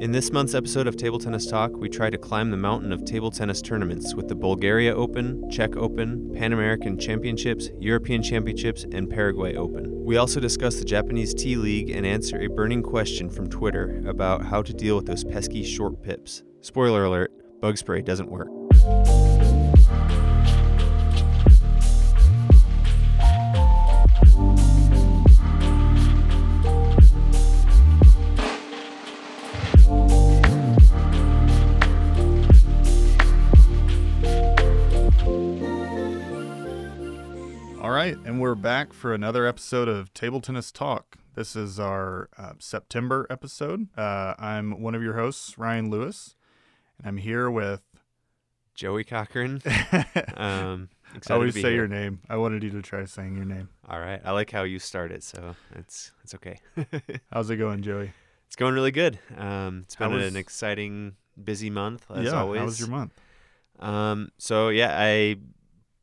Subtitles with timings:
[0.00, 3.04] In this month's episode of Table Tennis Talk, we try to climb the mountain of
[3.04, 9.10] table tennis tournaments with the Bulgaria Open, Czech Open, Pan American Championships, European Championships, and
[9.10, 10.04] Paraguay Open.
[10.04, 14.44] We also discuss the Japanese T League and answer a burning question from Twitter about
[14.44, 16.44] how to deal with those pesky short pips.
[16.60, 18.48] Spoiler alert bug spray doesn't work.
[37.98, 41.16] Right, and we're back for another episode of Table Tennis Talk.
[41.34, 43.88] This is our uh, September episode.
[43.98, 46.36] Uh, I'm one of your hosts, Ryan Lewis,
[46.96, 47.82] and I'm here with.
[48.76, 49.60] Joey Cochran.
[50.36, 50.90] Um,
[51.28, 51.72] I always say here.
[51.72, 52.20] your name.
[52.28, 53.68] I wanted you to try saying your name.
[53.88, 54.20] All right.
[54.24, 56.60] I like how you started, so it's it's okay.
[57.32, 58.12] How's it going, Joey?
[58.46, 59.18] It's going really good.
[59.36, 62.60] Um, it's been was- an exciting, busy month as yeah, always.
[62.60, 63.14] how was your month?
[63.80, 65.38] Um, so yeah, I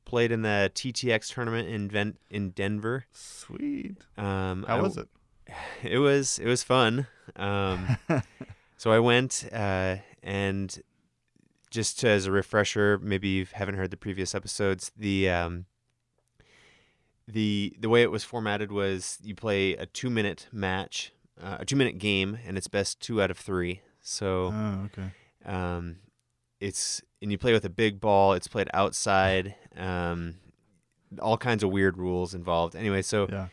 [0.05, 3.05] played in the TTX tournament in Ven- in Denver.
[3.11, 3.97] Sweet.
[4.17, 5.07] Um, How I- was it?
[5.83, 7.07] It was it was fun.
[7.35, 7.97] Um,
[8.77, 10.81] so I went uh, and
[11.69, 14.91] just as a refresher, maybe you haven't heard the previous episodes.
[14.97, 15.65] The um,
[17.27, 21.11] the the way it was formatted was you play a two minute match,
[21.41, 23.81] uh, a two minute game, and it's best two out of three.
[24.01, 25.11] So Oh, okay.
[25.45, 25.97] um,
[26.59, 28.33] it's and you play with a big ball.
[28.33, 29.55] It's played outside.
[29.77, 30.35] Um,
[31.21, 32.75] all kinds of weird rules involved.
[32.75, 33.47] Anyway, so Yeah.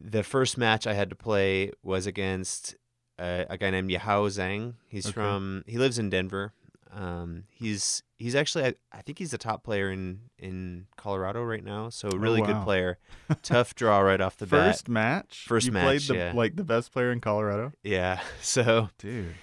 [0.00, 2.76] the first match I had to play was against
[3.18, 4.74] a, a guy named Yahao Zhang.
[4.88, 5.12] He's Okay.
[5.14, 6.52] from he lives in Denver.
[6.92, 11.64] Um, he's he's actually I, I think he's the top player in in Colorado right
[11.64, 11.88] now.
[11.90, 12.64] So really good Oh, wow.
[12.64, 12.98] player.
[13.42, 14.72] Tough draw right off the bat.
[14.74, 15.44] First match.
[15.46, 16.32] First you match, played the yeah.
[16.34, 17.72] like the best player in Colorado.
[17.82, 18.20] Yeah.
[18.40, 19.34] So Dude.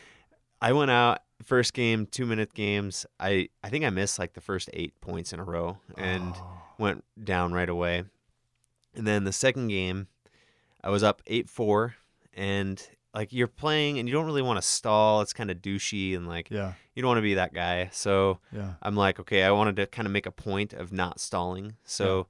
[0.61, 3.05] I went out first game, two minute games.
[3.19, 6.61] I I think I missed like the first eight points in a row and Oh.
[6.78, 8.03] went down right away.
[8.95, 10.07] And then the second game,
[10.84, 11.95] I was up eight four,
[12.34, 12.81] and
[13.13, 15.22] like you're playing and you don't really want to stall.
[15.22, 17.90] It's kind of douchey and like yeah, you don't want to be that guy.
[17.91, 18.73] So yeah.
[18.81, 21.75] I'm like, okay, I wanted to kind of make a point of not stalling.
[21.85, 22.28] So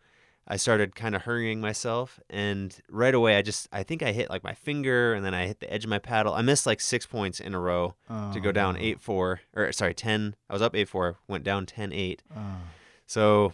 [0.48, 4.30] I started kind of hurrying myself, and right away I just I think I hit
[4.30, 6.34] like my finger, and then I hit the edge of my paddle.
[6.34, 7.96] I missed like six points in a row
[8.34, 8.81] to go down oh.
[8.81, 10.36] eight four or sorry ten.
[10.50, 12.20] I was up eight four, went down 10-8.
[12.36, 12.42] oh.
[13.06, 13.54] So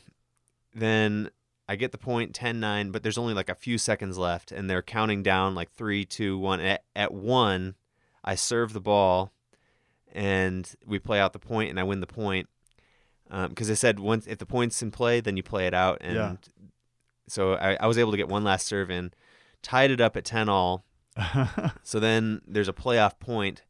[0.74, 1.30] then
[1.68, 4.82] I get the point 10-9, but there's only like a few seconds left, and they're
[4.82, 6.60] counting down like three, two, one.
[6.60, 7.76] At, at one,
[8.24, 9.32] I serve the ball,
[10.12, 12.50] and we play out the point, and I win the point.
[13.30, 16.00] Um, because they said once if the point's in play, then you play it out,
[16.02, 16.36] and Yeah.
[17.32, 19.12] So I, I was able to get one last serve in,
[19.62, 20.86] tied it up at ten all.
[21.84, 23.64] So then there's a playoff point,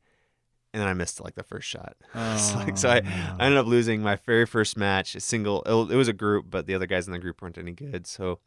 [0.73, 1.95] and then I missed like the first shot.
[2.15, 3.35] It's like- so I, Oh, no.
[3.39, 5.63] I ended up losing my very first match, a single.
[5.63, 8.05] It, it was a group, but the other guys in the group weren't any good.
[8.07, 8.39] So,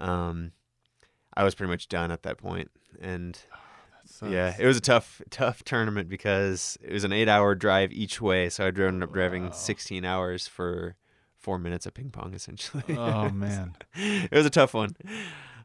[0.00, 0.52] um,
[1.36, 2.70] I was pretty much done at that point.
[3.00, 3.38] And
[4.20, 8.20] That yeah, it was a tough, tough tournament because it was an eight-hour drive each
[8.20, 8.48] way.
[8.48, 9.50] So I ended up driving Wow.
[9.50, 10.96] 16 hours for
[11.44, 12.82] four minutes of ping pong, essentially.
[12.96, 13.76] Oh man.
[13.94, 14.96] it was a tough one.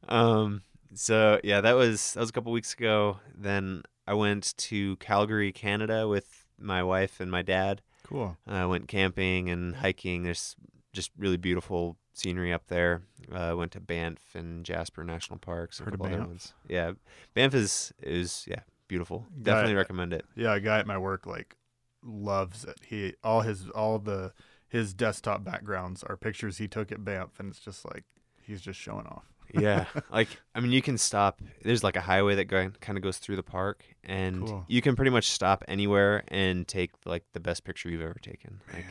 [0.10, 0.62] Um,
[0.94, 3.18] so yeah, that was that was a couple weeks ago.
[3.34, 7.82] Then I went to Calgary, Canada, with my wife and my dad.
[8.04, 8.38] Cool.
[8.46, 10.24] I went camping and hiking.
[10.24, 10.56] There's
[10.94, 13.04] just really beautiful scenery up there.
[13.32, 15.80] Uh, went to Banff and Jasper National Parks.
[15.80, 16.28] And Heard of Banff?
[16.28, 16.54] ones.
[16.68, 16.94] Yeah,
[17.34, 19.28] Banff is is yeah beautiful.
[19.42, 19.78] Definitely it.
[19.78, 20.26] recommend it.
[20.36, 21.56] Yeah, a guy at my work like
[22.04, 22.78] loves it.
[22.86, 24.34] He all his all the
[24.70, 28.04] his desktop backgrounds are pictures he took at Banff, and it's just like
[28.42, 29.26] he's just showing off.
[29.54, 33.04] yeah like i mean you can stop there's like a highway that go, kind of
[33.04, 34.64] goes through the park and Cool.
[34.68, 38.62] you can pretty much stop anywhere and take like the best picture you've ever taken
[38.72, 38.86] like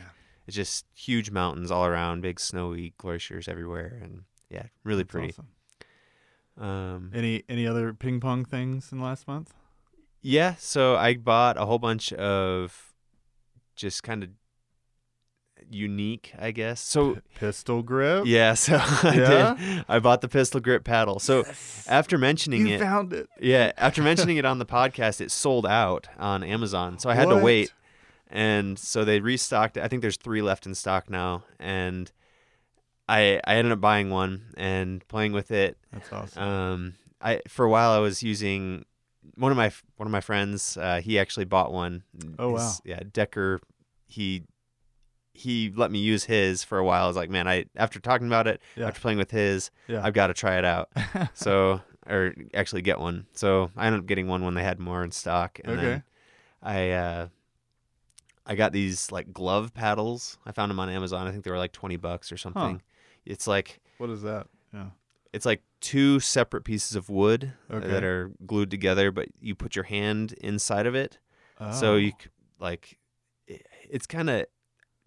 [0.47, 5.29] it's just huge mountains all around big snowy glaciers everywhere and yeah really that's pretty
[5.29, 5.47] awesome.
[6.57, 9.53] um Any any other ping pong things in last month?
[10.21, 12.93] yeah so i bought a whole bunch of
[13.77, 14.29] just kind of
[15.69, 18.23] unique i guess so pistol grip.
[18.25, 19.55] yeah so i Yeah?
[19.55, 21.43] did i bought the pistol grip paddle so
[21.87, 23.27] after mentioning you it found it.
[23.39, 26.97] Yeah, after mentioning it on the podcast, it sold out on Amazon.
[26.99, 27.71] So I had to wait.
[28.31, 29.77] And so they restocked.
[29.77, 31.43] I think there's three left in stock now.
[31.59, 32.11] And
[33.07, 35.77] I I ended up buying one and playing with it.
[35.91, 36.43] That's awesome.
[36.43, 38.85] Um I for a while I was using
[39.35, 42.03] one of my one of my friends, uh, he actually bought one.
[42.37, 42.73] Oh, His- wow.
[42.85, 43.59] Yeah, Decker
[44.05, 44.43] he
[45.39, 47.05] he let me use his for a while.
[47.05, 48.87] I was like, man, I after talking about it, yeah.
[48.87, 50.01] after playing with his, yeah.
[50.03, 50.89] I've got to try it out
[51.33, 53.25] so or actually get one.
[53.33, 55.81] So I ended up getting one when they had more in stock, and Okay.
[55.81, 56.03] then
[56.61, 57.27] I uh,
[58.45, 60.37] I got these like glove paddles.
[60.45, 61.27] I found them on Amazon.
[61.27, 62.81] I think they were like twenty bucks or something.
[63.25, 64.47] It's like What is that?
[64.73, 64.87] Yeah.
[65.33, 67.87] it's like two separate pieces of wood Okay.
[67.87, 71.19] that are glued together, but you put your hand inside of it.
[71.59, 71.71] oh.
[71.71, 72.11] So you
[72.59, 72.97] like
[73.47, 74.45] it's kind of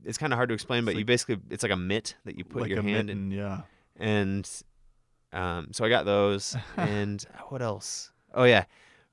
[0.05, 2.37] it's kind of hard to explain, but It's you basically it's like a mitt that
[2.39, 3.63] you put like your hand in, yeah.
[3.97, 4.49] and
[5.33, 6.57] um, so I got those.
[6.77, 8.11] and what else?
[8.35, 8.65] Oh yeah,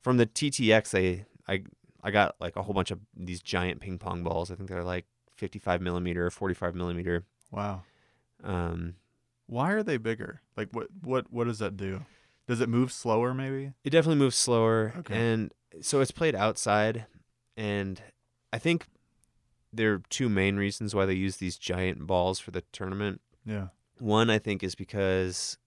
[0.01, 1.63] from the TTX, I I
[2.03, 4.51] I got like a whole bunch of these giant ping pong balls.
[4.51, 5.05] I think they're like
[5.35, 7.23] 55 millimeter 45 millimeter.
[7.51, 7.83] Wow.
[8.43, 8.95] Um,
[9.47, 10.41] Why are they bigger?
[10.55, 12.05] Like what what what does that do?
[12.47, 13.73] Does it move slower maybe?
[13.83, 15.15] it definitely moves slower, Okay.
[15.15, 15.51] and
[15.81, 17.05] so it's played outside.
[17.55, 18.01] And
[18.53, 18.85] I think
[19.73, 23.21] there are two main reasons why they use these giant balls for the tournament.
[23.45, 23.67] Yeah.
[23.99, 25.57] One, I think, is because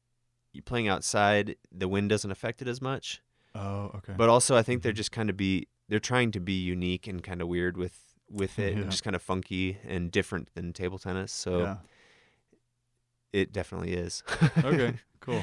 [0.52, 3.20] you're playing outside, the wind doesn't affect it as much.
[3.54, 4.14] Oh, okay.
[4.16, 4.96] But also, I think they're Mhm.
[4.96, 8.58] just kind of be they're trying to be unique and kind of weird with with
[8.58, 8.80] it, Yeah.
[8.82, 11.30] and just kind of funky and different than table tennis.
[11.32, 11.76] So yeah.
[13.32, 14.22] it definitely is.
[14.58, 14.94] Okay.
[15.20, 15.42] Cool.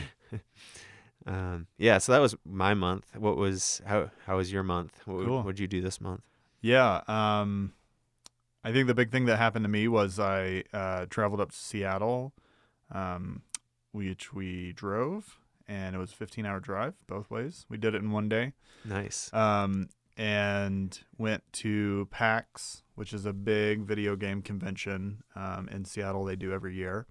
[1.26, 2.00] um, yeah.
[2.00, 3.16] So that was my month.
[3.16, 5.00] What was how how was your month?
[5.06, 5.44] What Cool.
[5.44, 6.22] would you do this month?
[6.62, 7.02] Yeah.
[7.08, 7.74] Um,
[8.64, 11.58] I think the big thing that happened to me was I uh, traveled up to
[11.58, 12.34] Seattle,
[12.92, 13.44] um,
[13.92, 17.66] which we drove, and it was a 15 hour drive both ways.
[17.70, 18.54] We did it in one day.
[18.84, 19.34] Nice.
[19.34, 26.26] Um, and went to PAX, which is a big video game convention um, in Seattle.
[26.26, 27.08] They do every year.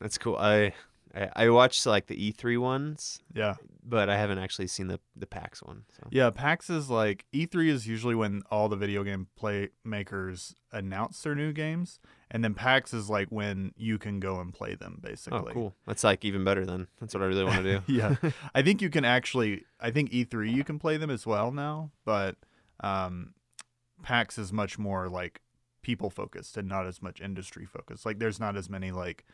[0.00, 0.36] That's cool.
[0.36, 0.74] I,
[1.14, 3.56] I I watched like the E3 ones, Yeah.
[3.84, 5.84] but I haven't actually seen the the PAX one.
[5.96, 10.54] So Yeah, PAX is like E3 is usually when all the video game play makers
[10.72, 12.00] announce their new games,
[12.30, 15.50] and then PAX is like when you can go and play them basically.
[15.50, 15.74] oh, cool.
[15.86, 16.86] That's like even better then.
[17.00, 17.82] That's what I really want to do.
[17.92, 18.16] yeah,
[18.54, 19.64] I think you can actually.
[19.80, 22.36] I think E3 you can play them as well now, but
[22.80, 23.34] um,
[24.02, 25.40] PAX is much more like
[25.82, 28.06] people focused and not as much industry focused.
[28.06, 29.24] Like there's not as many like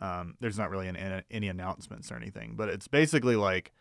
[0.00, 3.72] um, there's not really an, any announcements or anything, but it's basically like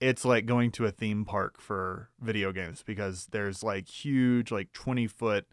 [0.00, 4.72] it's like going to a theme park for video games because there's like huge like
[4.72, 5.46] 20 foot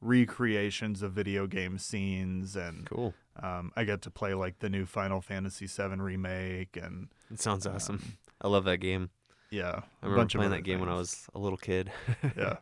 [0.00, 3.14] recreations of video game scenes and cool.
[3.42, 7.66] um, I get to play like the new Final Fantasy VII remake and It sounds
[7.66, 7.96] awesome.
[7.96, 9.10] um, I love that game.
[9.50, 11.92] yeah, I remember playing that game when I was a little kid.
[12.36, 12.56] yeah.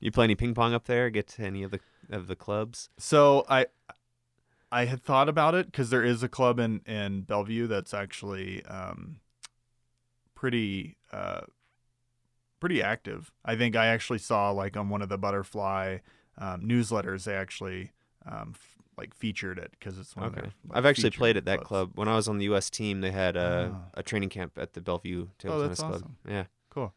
[0.00, 1.10] You play any ping pong up there?
[1.10, 1.80] Get to any of the
[2.10, 2.88] of the clubs?
[2.98, 3.66] So I
[4.72, 8.64] I had thought about it because there is a club in in Bellevue that's actually
[8.66, 9.16] um,
[10.34, 11.40] pretty uh,
[12.60, 13.32] pretty active.
[13.44, 15.98] I think I actually saw like on one of the butterfly
[16.38, 17.92] um, newsletters they actually
[18.26, 20.42] um, f- like featured it because it's one of Okay.
[20.42, 21.68] their, like, I've actually played at that clubs.
[21.68, 21.90] club.
[21.94, 22.68] When I was on the U.S.
[22.70, 23.90] team, they had a, Ah.
[23.94, 25.94] a training camp at the Bellevue Table Oh, Tennis that's Club.
[26.02, 26.16] awesome.
[26.28, 26.44] Yeah.
[26.70, 26.92] Cool.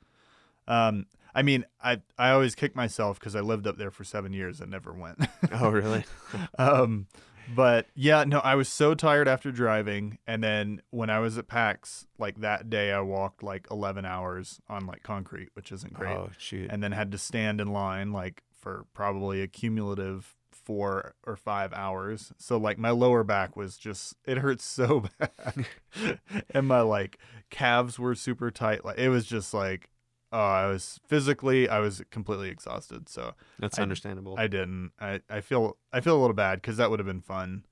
[0.68, 1.06] Um,
[1.36, 4.62] I mean, I I always kick myself because I lived up there for seven years
[4.62, 5.18] and never went.
[5.52, 6.04] Oh, really?
[6.60, 7.08] um,
[7.56, 11.48] but yeah, no, I was so tired after driving, and then when I was at
[11.48, 16.16] PAX, like that day, I walked like eleven hours on like concrete, which isn't great,
[16.16, 16.70] Oh, shoot.
[16.72, 21.74] and then had to stand in line like for probably a cumulative four or five
[21.74, 22.32] hours.
[22.38, 25.66] So like my lower back was just it hurt so bad,
[26.52, 27.18] and my like
[27.50, 28.86] calves were super tight.
[28.86, 29.90] Like it was just like.
[30.34, 33.08] Oh, I was physically, I was completely exhausted.
[33.08, 34.36] So That's I- understandable.
[34.38, 34.92] I didn't.
[35.00, 37.66] I, I feel I feel a little bad because that would have been fun.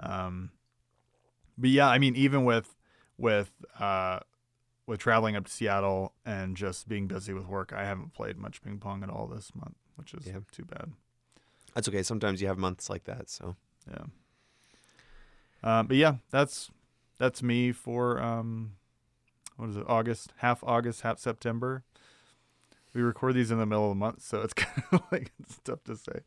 [0.00, 0.50] Um,
[1.58, 2.74] but yeah, I mean, even with
[3.18, 4.20] with uh,
[4.86, 8.62] with traveling up to Seattle and just being busy with work, I haven't played much
[8.62, 10.38] ping pong at all this month, which is Yeah.
[10.52, 10.92] too bad.
[11.74, 12.02] That's okay.
[12.02, 13.28] Sometimes you have months like that.
[13.28, 13.56] So
[13.90, 14.04] Yeah.
[15.62, 16.70] Um, but yeah, that's
[17.18, 18.72] that's me for um,
[19.56, 19.84] what is it?
[19.88, 21.84] August, half August, half September.
[22.96, 25.58] We record these in the middle of the month, so it's kind of like it's
[25.64, 26.20] tough to say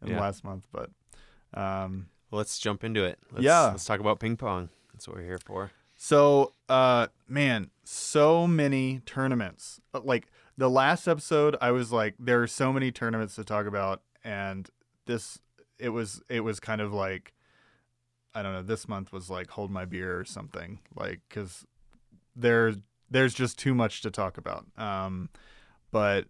[0.00, 0.20] in Yeah.
[0.20, 0.90] last month, but
[1.52, 3.18] um, well, let's jump into it.
[3.32, 3.62] Let's, Yeah.
[3.62, 4.68] Let's talk about ping pong.
[4.92, 5.72] That's what we're here for.
[5.96, 9.80] So, uh, man, so many tournaments.
[9.92, 13.66] Uh, Like the last episode, I was like, there are so many tournaments to talk
[13.66, 14.68] about, and
[15.06, 15.40] this,
[15.78, 17.32] it was, it was kind of like,
[18.34, 18.62] I don't know.
[18.62, 21.66] This month was like hold my beer or something, like because
[22.34, 22.74] there,
[23.10, 24.64] there's just too much to talk about.
[24.78, 25.28] Um,
[25.92, 26.24] but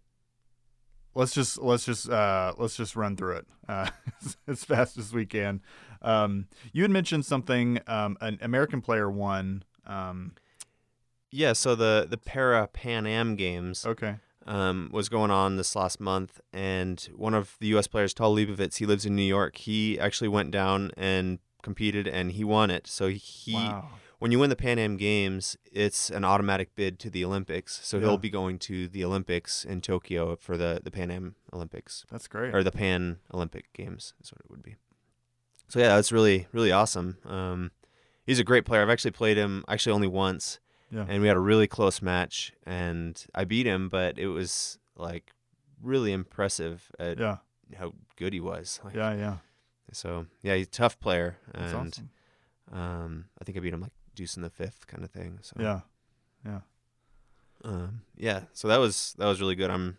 [1.15, 3.89] let's just let's just uh, let's just run through it uh,
[4.47, 5.63] as fast as we can.
[6.03, 7.81] Um, you had mentioned something.
[7.87, 9.65] Um, an American player won.
[9.87, 10.33] Um,
[11.31, 11.55] Yeah.
[11.55, 14.17] So the the Para Pan Am Games okay.
[14.47, 17.87] um, was going on this last month, and one of the U.S.
[17.87, 19.57] players, Tahl Leibovitz, he lives in New York.
[19.57, 22.87] He actually went down and competed, and he won it.
[22.87, 23.89] So he wow.
[24.23, 27.81] When you win the Pan Am Games, it's an automatic bid to the Olympics.
[27.85, 28.05] So Yeah.
[28.05, 32.29] he'll be going to the Olympics in Tokyo for the the Pan Am Olympics That's
[32.29, 32.55] great.
[32.55, 34.77] or the Pan Olympic Games is what it would be.
[35.69, 37.19] So yeah, that's really really awesome.
[37.25, 37.73] Um,
[38.25, 38.81] he's a great player.
[38.83, 40.61] I've actually played him actually only once,
[40.93, 41.05] Yeah.
[41.09, 45.33] and we had a really close match, and I beat him, but it was like
[45.83, 47.39] really impressive at yeah.
[47.77, 48.79] how good he was.
[48.85, 49.15] Like, Yeah.
[49.17, 49.37] Yeah.
[49.93, 52.11] So yeah, he's a tough player, and awesome.
[52.71, 55.39] um, I think I beat him like deuce in the fifth kind of thing.
[55.43, 55.81] So Yeah.
[56.45, 56.61] Yeah.
[57.65, 58.43] um, yeah.
[58.53, 59.71] So that was that was really good.
[59.71, 59.97] I'm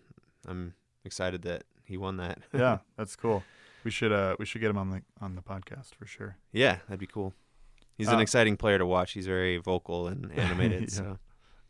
[0.47, 0.73] I'm
[1.05, 2.39] excited that he won that.
[2.53, 2.79] Yeah.
[2.97, 3.43] That's cool.
[3.83, 6.37] We should uh we should get him on the on the podcast for sure.
[6.51, 7.33] yeah, that'd be cool.
[7.97, 9.11] He's an Uh, exciting player to watch.
[9.11, 10.81] He's very vocal and animated.
[10.83, 10.87] Yeah.
[10.89, 11.19] So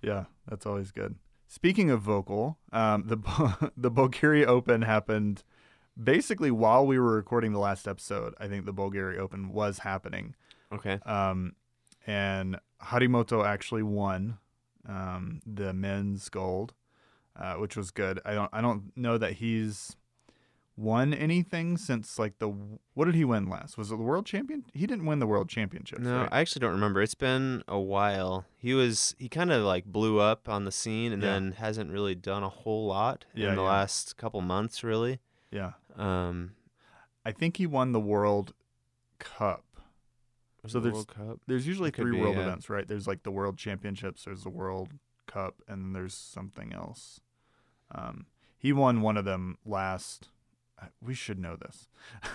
[0.02, 1.16] Yeah, that's always good.
[1.48, 5.44] Speaking of vocal, um, the the Bulgaria Open happened
[6.02, 8.34] basically while we were recording the last episode.
[8.40, 10.34] I think the Bulgaria Open was happening,
[10.72, 11.00] okay.
[11.06, 11.54] um,
[12.06, 14.38] and Harimoto actually won
[14.88, 16.74] um, the men's gold,
[17.36, 18.20] uh, which was good.
[18.26, 19.96] I don't I don't know that he's
[20.76, 22.48] won anything since like the
[22.96, 23.78] what did he win last?
[23.78, 24.66] Was it the world champion?
[24.74, 26.00] He didn't win the world championship.
[26.00, 26.30] No, right?
[26.32, 27.02] I actually don't remember.
[27.02, 28.46] It's been a while.
[28.58, 31.34] He was he kind of like blew up on the scene and Yeah.
[31.34, 33.68] then hasn't really done a whole lot Yeah, in the yeah.
[33.70, 35.20] last couple months really.
[35.52, 35.74] yeah.
[35.96, 36.54] Um
[37.26, 38.54] I think he won the World
[39.20, 39.64] Cup.
[40.68, 41.40] So the there's- World Cup?
[41.48, 42.44] There's usually It three be, world yeah.
[42.44, 42.88] events, right?
[42.88, 44.90] There's like the World Championships, there's the World
[45.28, 47.20] Cup, and then there's something else.
[47.94, 48.28] Um,
[48.58, 50.30] he won one of them last.
[50.82, 51.88] uh, We should know this.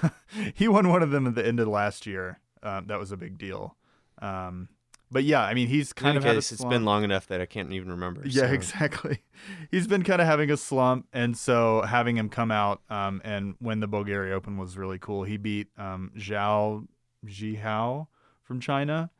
[0.54, 2.40] he won one of them at the end of last year.
[2.62, 3.76] Um, that was a big deal.
[4.20, 4.68] Um,
[5.10, 7.40] but yeah, I mean, he's In kind any of case, it's been long enough that
[7.40, 8.22] I can't even remember.
[8.26, 9.22] Yeah, so- exactly.
[9.70, 13.54] He's been kind of having a slump, and so having him come out um, and
[13.60, 15.22] win the Bulgaria Open was really cool.
[15.24, 16.86] He beat um, Zhao
[17.26, 18.08] Zihao
[18.48, 19.10] from China,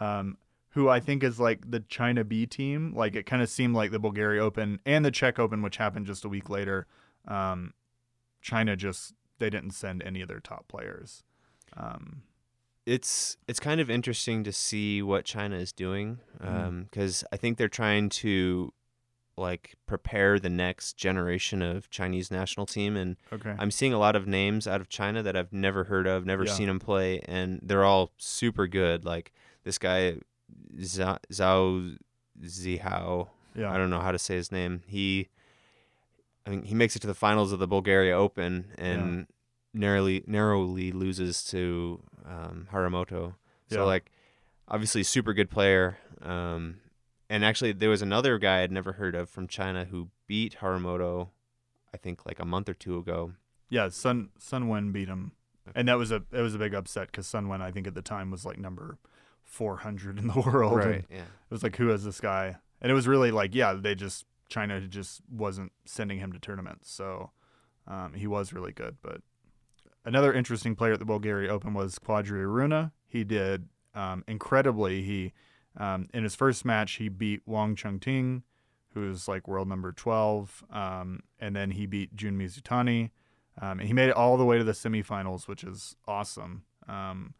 [0.00, 0.38] um,
[0.70, 2.92] who I think is like the China B team.
[2.96, 6.06] Like it kind of seemed like the Bulgaria Open and the Czech Open, which happened
[6.06, 6.86] just a week later.
[7.28, 7.74] Um,
[8.40, 11.22] China just they didn't send any of their top players.
[11.76, 12.22] Um,
[12.86, 17.68] it's it's kind of interesting to see what China is doing because I think they're
[17.68, 18.72] trying to
[19.40, 23.54] like prepare the next generation of Chinese national team and okay.
[23.58, 26.44] I'm seeing a lot of names out of China that I've never heard of, never
[26.44, 26.52] Yeah.
[26.52, 29.04] seen them play, and they're all super good.
[29.04, 29.32] Like
[29.64, 30.16] this guy
[30.76, 31.96] Zhao Zhao
[32.44, 33.72] Zihao, yeah.
[33.72, 34.82] I don't know how to say his name.
[34.86, 35.28] He,
[36.46, 39.26] I mean, he makes it to the finals of the Bulgaria Open and
[39.74, 43.34] narrowly narrowly loses to um, Harimoto.
[43.68, 43.82] So Yeah.
[43.82, 44.10] like,
[44.68, 45.98] obviously, super good player.
[46.22, 46.80] Um,
[47.30, 51.28] and actually, there was another guy I'd never heard of from China who beat Harimoto.
[51.94, 53.32] I think like a month or two ago.
[53.70, 55.32] Yeah, Sun Sun Wen beat him,
[55.74, 57.94] and that was a it was a big upset because Sun Wen I think at
[57.94, 58.98] the time was like number
[59.44, 60.80] four hundred in the world.
[60.80, 61.18] and Yeah.
[61.22, 62.56] it was like who is this guy?
[62.82, 66.90] And it was really like yeah, they just China just wasn't sending him to tournaments,
[66.90, 67.30] so
[67.86, 68.96] um, he was really good.
[69.02, 69.22] But
[70.04, 72.92] another interesting player at the Bulgaria Open was Quadri Aruna.
[73.06, 75.02] He did um, incredibly.
[75.02, 75.32] He
[75.80, 78.42] um, in his first match he beat Wong Chun Ting,
[78.94, 83.10] who's like world number twelve, um, and then he beat Jun Mizutani.
[83.60, 86.62] Um, and he made it all the way to the semifinals, which is awesome.
[86.88, 87.34] Um,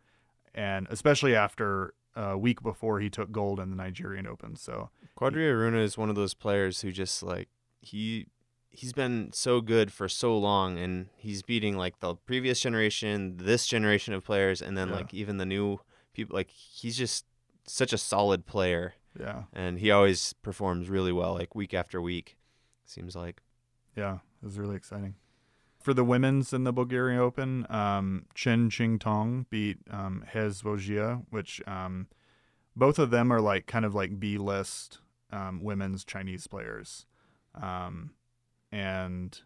[0.55, 4.57] and especially after a week before he took gold in the Nigerian Open.
[4.57, 7.49] So Quadri Aruna is one of those players who just like
[7.81, 8.27] he
[8.69, 13.67] he's been so good for so long and he's beating like the previous generation, this
[13.67, 14.97] generation of players and then Yeah.
[14.97, 15.79] like even the new
[16.13, 17.25] people like he's just
[17.67, 22.37] such a solid player yeah, and he always performs really well like week after week
[22.85, 23.43] seems like.
[23.97, 25.15] yeah, it was really exciting.
[25.83, 31.63] For the women's in the Bulgarian Open, um, Chen Xingtong beat um, He Zhuojia, which
[31.67, 32.09] um,
[32.77, 35.01] both of them are like kind of like B list
[35.33, 37.07] um, women's Chinese players,
[37.61, 38.11] um,
[38.71, 39.41] and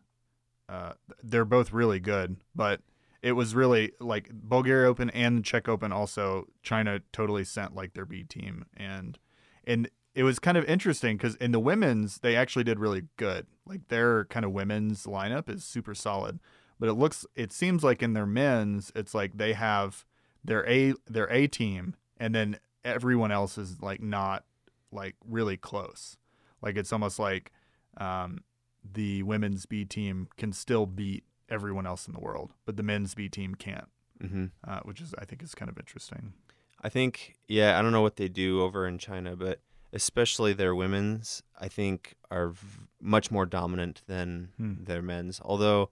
[0.68, 2.38] uh, they're both really good.
[2.54, 2.80] But
[3.24, 5.92] it was really like Bulgaria Open and Czech Open.
[5.92, 9.18] Also, China totally sent like their B team, and
[9.66, 13.46] and it was kind of interesting because in the women's they actually did really good.
[13.64, 16.38] Like their kind of women's lineup is super solid,
[16.78, 20.04] but it looks it seems like in their men's it's like they have
[20.44, 24.44] their A their A team, and then everyone else is like not
[24.92, 26.18] like really close.
[26.60, 27.52] Like it's almost like
[27.96, 28.40] um,
[28.84, 33.14] the women's B team can still beat everyone else in the world, but the men's
[33.14, 33.88] B team can't,
[34.22, 34.50] Mhm.
[34.66, 36.34] uh, which is I think is kind of interesting.
[36.82, 39.60] I think, yeah, I don't know what they do over in China, but
[39.92, 44.84] especially their women's, I think, are v- much more dominant than Hmm.
[44.84, 45.40] their men's.
[45.42, 45.90] Although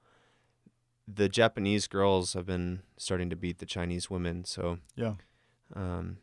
[1.09, 5.14] the Japanese girls have been starting to beat the Chinese women, so Yeah.
[5.75, 6.19] um,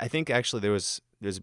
[0.00, 1.40] I think actually there was there's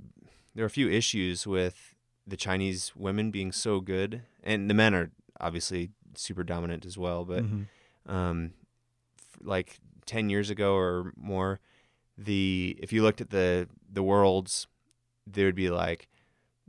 [0.53, 1.93] there are a few issues with
[2.25, 7.25] the Chinese women being so good, and the men are obviously super dominant as well.
[7.25, 7.65] But Mhm.
[8.05, 8.53] um,
[9.17, 11.59] f- like ten years ago or more,
[12.17, 14.67] the if you looked at the the worlds,
[15.27, 16.07] there would be like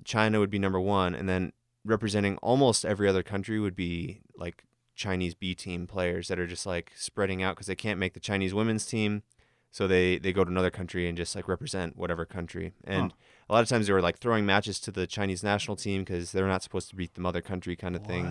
[0.05, 1.53] China would be number one, and then
[1.85, 6.67] representing almost every other country would be like Chinese B team players that are just
[6.67, 9.23] like spreading out because they can't make the Chinese women's team,
[9.71, 12.73] so they they go to another country and just like represent whatever country.
[12.85, 13.13] And
[13.49, 16.33] a lot of times they were like throwing matches to the Chinese national team because
[16.33, 18.27] they're not supposed to beat the mother country kind of thing.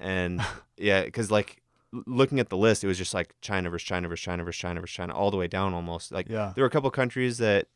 [0.00, 0.40] And
[0.76, 4.22] yeah, because like looking at the list, it was just like China versus China versus
[4.24, 6.10] China versus China versus China all the way down almost.
[6.12, 6.52] Like Yeah.
[6.54, 7.68] there were a couple countries that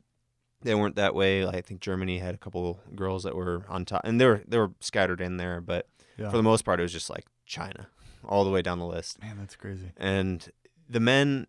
[0.62, 1.44] they weren't that way.
[1.44, 4.42] Like, I think Germany had a couple girls that were on top, and they were
[4.48, 5.60] they were scattered in there.
[5.60, 6.30] But Yeah.
[6.30, 7.88] for the most part, it was just like China
[8.26, 9.20] all the way down the list.
[9.20, 9.92] Man, that's crazy.
[9.98, 10.48] And
[10.88, 11.46] the men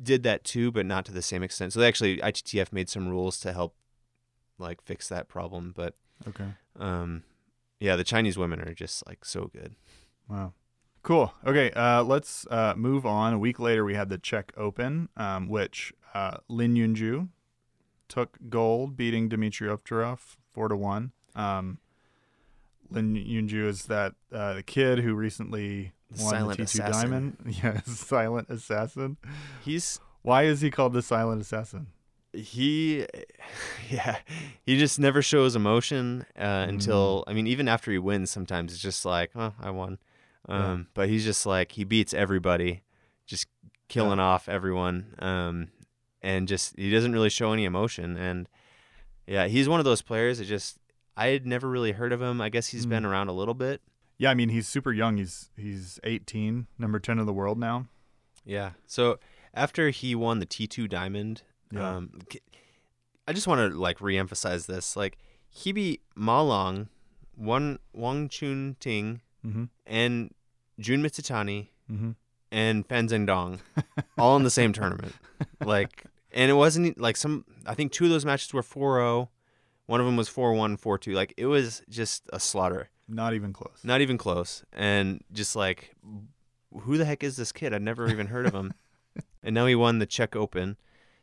[0.00, 1.72] did that too, but not to the same extent.
[1.72, 3.74] So they actually ITTF made some rules to help
[4.58, 5.72] like fix that problem.
[5.74, 5.94] But
[6.28, 6.50] Okay.
[6.78, 7.24] um,
[7.80, 9.74] yeah, the Chinese women are just like so good.
[10.28, 10.52] Wow.
[11.02, 11.32] Cool.
[11.46, 13.34] Okay, uh, let's uh, move on.
[13.34, 17.28] A week later, we had the Czech Open, um, which uh, Lin Yunju
[18.08, 21.12] took gold, beating Dmitry Ovtcharov four to one.
[21.36, 21.78] Um,
[22.90, 27.10] Lin Yunju is that uh, the kid who recently The won silent the T2 assassin.
[27.10, 27.36] Diamond.
[27.62, 29.16] Yeah, silent assassin.
[29.64, 31.88] He's Why is he called the silent assassin?
[32.36, 33.06] He
[33.90, 34.18] yeah
[34.64, 38.82] he just never shows emotion uh, until i mean even after he wins sometimes it's
[38.82, 39.98] just like oh i won
[40.48, 40.84] um, Yeah.
[40.94, 42.82] but he's just like he beats everybody
[43.26, 43.46] just
[43.88, 45.68] killing off everyone um,
[46.22, 48.48] and just he doesn't really show any emotion and
[49.26, 50.78] yeah he's one of those players that just
[51.16, 52.90] i had never really heard of him i guess he's Mm.
[52.90, 53.80] been around a little bit
[54.18, 55.18] Yeah, I mean he's super young.
[55.18, 57.86] He's he's 18, number 10 in the world now.
[58.46, 58.70] Yeah.
[58.86, 59.18] So
[59.52, 61.96] after he won the T2 Diamond, Yeah.
[61.96, 62.20] um,
[63.28, 64.96] I just want to like reemphasize this.
[64.96, 65.18] Like
[65.48, 66.88] he beat Ma Long,
[67.36, 69.64] Wong Wong Chun Ting, Mm-hmm.
[69.86, 70.34] and
[70.80, 72.10] Jun Mizutani Mm-hmm.
[72.50, 73.60] and Fan Zhendong,
[74.18, 75.14] all in the same tournament.
[75.64, 77.44] Like, and it wasn't like some.
[77.66, 79.28] I think two of those matches were 4-0.
[79.86, 81.14] One of them was 4-1, 4-2.
[81.14, 82.88] Like it was just a slaughter.
[83.08, 83.78] Not even close.
[83.84, 84.64] Not even close.
[84.72, 85.94] And just like,
[86.80, 87.72] who the heck is this kid?
[87.74, 88.72] I'd never even heard of him.
[89.42, 90.76] and now he won the Czech Open.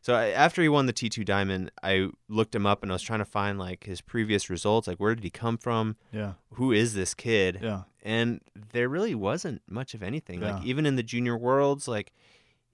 [0.03, 3.01] So I, after he won the T2 Diamond, I looked him up and I was
[3.01, 4.85] trying to find like his previous results.
[4.85, 5.95] Like, where did he come from?
[6.11, 6.33] Yeah.
[6.55, 7.59] Who is this kid?
[7.61, 7.83] Yeah.
[8.03, 8.41] And
[8.73, 10.41] there really wasn't much of anything.
[10.41, 10.55] Yeah.
[10.55, 12.11] Like, even in the junior worlds, like,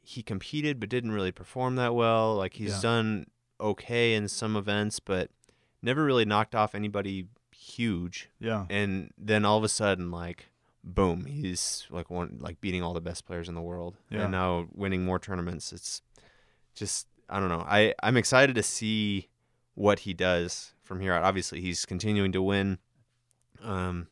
[0.02, 2.36] he competed but didn't really perform that well.
[2.36, 2.82] Like, he's Yeah.
[2.82, 3.26] done
[3.62, 5.30] okay in some events, but
[5.84, 8.66] never really knocked off anybody huge Yeah.
[8.72, 10.48] and then all of a sudden like
[10.84, 14.24] boom he's like one like beating all the best players in the world Yeah.
[14.24, 16.02] and now winning more tournaments it's
[16.74, 19.30] just i don't know i i'm excited to see
[19.76, 22.78] what he does from here out obviously he's continuing to win
[23.64, 24.08] um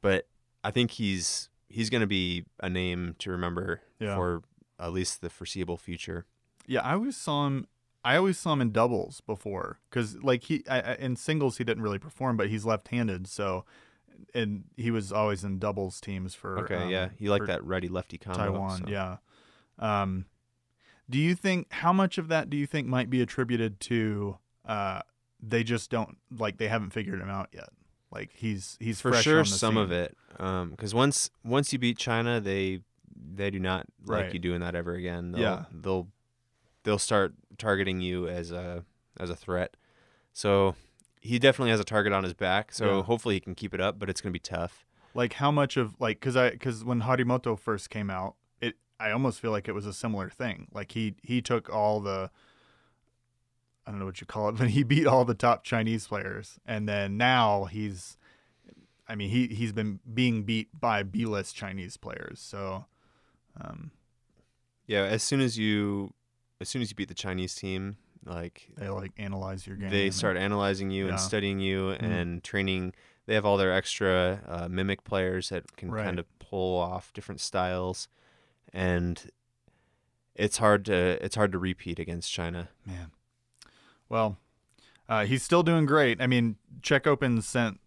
[0.00, 0.26] but
[0.64, 4.16] i think he's he's going to be a name to remember Yeah.
[4.16, 4.42] for
[4.78, 6.24] at least the foreseeable future
[6.66, 7.66] Yeah, I always saw him.
[8.04, 11.82] I always saw him in doubles before, because like he I, in singles he didn't
[11.82, 13.64] really perform, but he's left-handed, so
[14.34, 17.88] and he was always in doubles teams for okay um, yeah you like that righty
[17.88, 18.78] lefty combo Taiwan.
[18.78, 18.88] so.
[18.88, 19.16] Yeah.
[19.78, 20.26] Um,
[21.10, 25.00] do you think how much of that do you think might be attributed to uh
[25.40, 27.68] they just don't like they haven't figured him out yet?
[28.10, 29.82] Like he's he's for sure some scene.
[29.82, 32.80] of it because once once you beat china they
[33.34, 34.32] they do not like Right.
[34.34, 35.64] you doing that ever again they'll, Yeah.
[35.72, 36.08] they'll
[36.84, 38.84] they'll start targeting you as a
[39.20, 39.76] as a threat
[40.32, 40.74] so
[41.20, 43.02] he definitely has a target on his back so Yeah.
[43.02, 45.76] hopefully he can keep it up but it's going to be tough like how much
[45.76, 48.36] of like because i because when harimoto first came out
[49.00, 52.30] i almost feel like it was a similar thing like he he took all the
[53.86, 56.58] i don't know what you call it but he beat all the top chinese players
[56.66, 58.16] and then now he's
[59.08, 62.84] i mean he he's been being beat by b-list chinese players so
[63.60, 63.90] um
[64.86, 66.12] yeah as soon as you
[66.60, 70.06] as soon as you beat the chinese team like they like analyze your game they
[70.06, 71.12] and- start analyzing you Yeah.
[71.12, 72.02] and studying you Mhm.
[72.02, 72.92] and training
[73.26, 76.04] they have all their extra uh, mimic players that can Right.
[76.04, 78.08] kind of pull off different styles
[78.78, 79.30] and
[80.34, 83.10] it's hard to it's hard to repeat against china Man.
[84.08, 84.38] Well,
[85.08, 86.20] uh, he's still doing great.
[86.20, 87.80] I mean, Czech Open sent,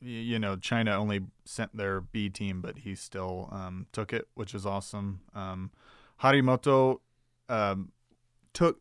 [0.00, 4.54] you know, China only sent their B team, but he still um, took it, which
[4.54, 5.20] is awesome.
[5.34, 5.70] Um,
[6.22, 7.00] Harimoto
[7.48, 7.92] um,
[8.54, 8.80] took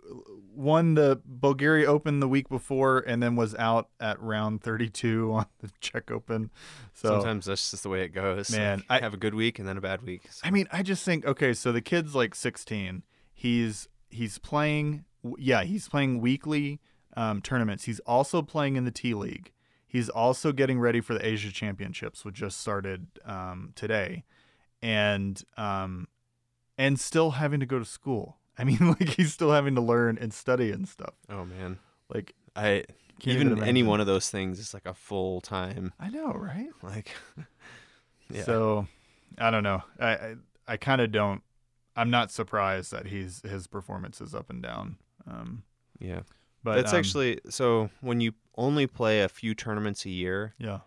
[0.55, 5.45] won the Bulgaria Open the week before, and then was out at round 32 on
[5.59, 6.51] the Czech Open.
[6.93, 9.59] So sometimes that's just the way it goes Man, Like, I- have a good week
[9.59, 12.35] and then a bad week I mean, I just think okay, so the kid's like
[12.35, 13.03] 16.
[13.33, 15.05] He's he's playing
[15.37, 16.79] yeah, he's playing weekly
[17.15, 17.85] um, tournaments.
[17.85, 19.51] He's also playing in the T League.
[19.87, 24.23] He's also getting ready for the Asia Championships, which just started um, today,
[24.81, 26.07] and um,
[26.77, 28.37] and still having to go to school.
[28.57, 31.13] I mean, like he's still having to learn and study and stuff.
[31.29, 31.79] Oh man,
[32.13, 32.83] Like I
[33.19, 35.93] can't even any one of those things is like a full time.
[35.99, 36.69] I know, right?
[36.83, 37.11] Like,
[38.29, 38.87] yeah, So
[39.37, 39.83] I don't know.
[39.99, 40.35] I I,
[40.67, 41.41] I kind of don't.
[41.95, 44.97] I'm not surprised that he's his performance is up and down.
[45.27, 45.63] Um,
[45.99, 46.21] yeah.
[46.63, 50.79] but That's um, actually so when you only play a few tournaments a year, yeah.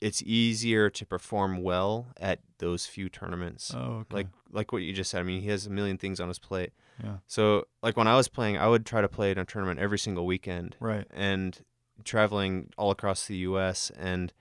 [0.00, 3.72] it's easier to perform well at those few tournaments.
[3.74, 4.16] Oh, okay.
[4.16, 5.20] Like like what you just said.
[5.20, 6.72] I mean, he has a million things on his plate.
[7.02, 9.80] Yeah, So like when I was playing, I would try to play in a tournament
[9.80, 11.06] every single weekend, right.
[11.12, 11.58] and
[12.04, 13.90] traveling all across the U.S.
[13.98, 14.32] and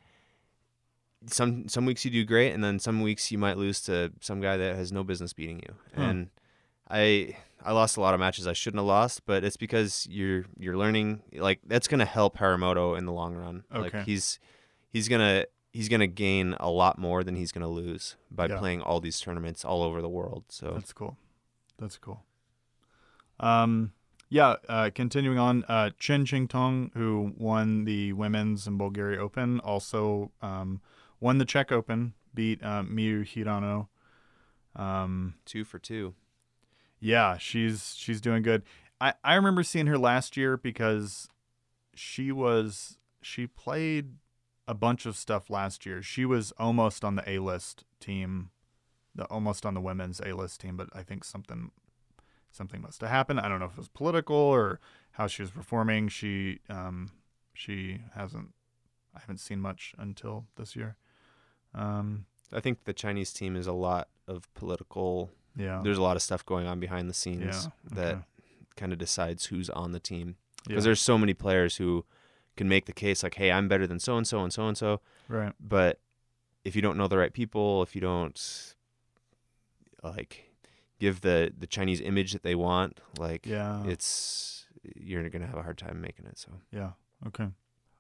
[1.28, 4.42] some some weeks you do great, and then some weeks you might lose to some
[4.42, 5.76] guy that has no business beating you.
[5.94, 6.30] And
[6.90, 10.46] I I lost a lot of matches I shouldn't have lost, but it's because you're
[10.58, 11.22] you're learning.
[11.34, 13.64] Like that's gonna help Harimoto in the long run.
[13.74, 13.98] Okay.
[13.98, 14.40] Like he's
[14.90, 18.58] he's gonna he's gonna gain a lot more than he's gonna lose by Yeah.
[18.58, 20.46] playing all these tournaments all over the world.
[20.50, 21.18] So That's cool.
[21.78, 22.24] That's cool.
[23.42, 23.92] Um,
[24.30, 24.56] yeah.
[24.70, 30.80] Uh, continuing on, uh, Chen Xingtong, who won the women's and Bulgaria Open, also um,
[31.20, 33.88] won the Czech Open, beat uh, Miu Hirano.
[34.74, 36.14] Um, two for two.
[37.02, 38.64] yeah, she's she's doing good.
[39.02, 41.28] I I remember seeing her last year because
[41.94, 44.14] she was she played
[44.68, 46.02] a bunch of stuff last year.
[46.02, 48.52] She was almost on the A list team,
[49.14, 51.72] the almost on the women's A list team, but I think something
[52.52, 53.40] something must have happened.
[53.40, 54.80] I don't know if it was political or
[55.12, 56.08] how she was performing.
[56.10, 57.12] She um
[57.54, 58.50] she hasn't
[59.16, 60.96] I haven't seen much until this year.
[61.74, 65.32] Um I think the Chinese team is a lot of political.
[65.56, 65.82] yeah.
[65.84, 67.44] There's a lot of stuff going on behind the scenes
[67.90, 68.24] Yeah, that okay.
[68.76, 70.36] kind of decides who's on the team.
[70.64, 70.70] yeah.
[70.70, 72.06] Because there's so many players who
[72.58, 74.78] can make the case like, "Hey, I'm better than so and so and so and
[74.78, 75.54] so." right.
[75.60, 76.00] But
[76.66, 78.74] if you don't know the right people, if you don't
[80.04, 80.51] like
[81.02, 83.84] give the the Chinese image that they want, like Yeah.
[83.86, 86.38] it's you're gonna have a hard time making it.
[86.38, 86.92] So Yeah.
[87.28, 87.48] Okay.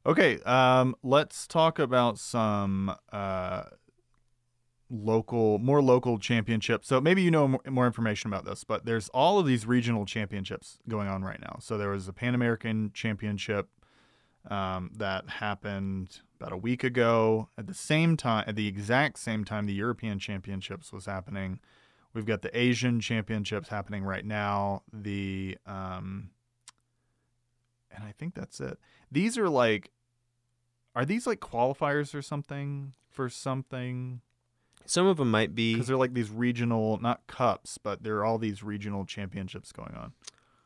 [0.06, 0.40] Okay.
[0.44, 3.64] Um, let's talk about some uh,
[4.90, 6.88] local, more local championships.
[6.88, 10.06] So maybe you know more, more information about this, but there's all of these regional
[10.06, 11.58] championships going on right now.
[11.60, 13.70] So there was a Pan American Championship
[14.50, 17.50] um, that happened about a week ago.
[17.58, 21.60] At the same time, at the exact same time, the European Championships was happening.
[22.14, 24.84] We've got the Asian Championships happening right now.
[24.92, 26.32] The um,
[27.94, 28.78] and I think that's it.
[29.12, 29.92] These are like,
[30.96, 34.22] are these like qualifiers or something for something?
[34.86, 35.74] some of them might be.
[35.74, 39.96] Because they're like these regional, not cups, but there are all these regional championships going
[39.96, 40.14] on.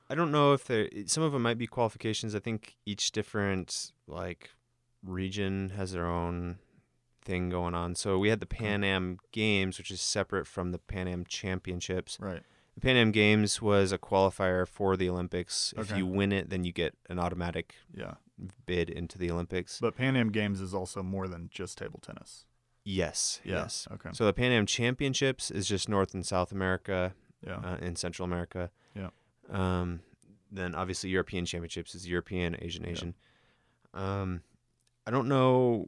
[0.10, 0.90] I don't know if there.
[1.06, 2.36] Some of them might be qualifications.
[2.36, 4.52] I think each different like
[5.04, 6.60] region has their own
[7.26, 7.96] thing going on.
[7.96, 12.18] So we had the Pan Am Games, which is separate from the Pan Am Championships.
[12.22, 12.44] Right.
[12.76, 15.74] The Pan Am Games was a qualifier for the Olympics.
[15.78, 15.82] Okay.
[15.92, 18.16] If you win it, then you get an automatic Yeah.
[18.66, 19.80] bid into the Olympics.
[19.80, 22.46] But Pan Am Games is also more than just table tennis.
[22.88, 23.56] yes, Yeah.
[23.64, 23.88] yes.
[23.92, 24.10] Okay.
[24.14, 27.56] So the Pan Am Championships is just North and South America, Yeah.
[27.58, 28.70] uh, in Central America.
[28.94, 29.10] Yeah.
[29.50, 30.02] Um,
[30.52, 32.92] then obviously European Championships is European, Asian, Yeah.
[32.92, 33.16] Asian.
[33.94, 34.42] Um,
[35.08, 35.88] I don't know.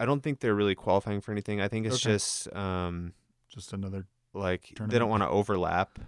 [0.00, 1.60] I don't think they're really qualifying for anything.
[1.60, 2.12] I think it's Okay.
[2.14, 3.12] just um,
[3.48, 4.06] just another.
[4.32, 5.98] like they don't want to overlap.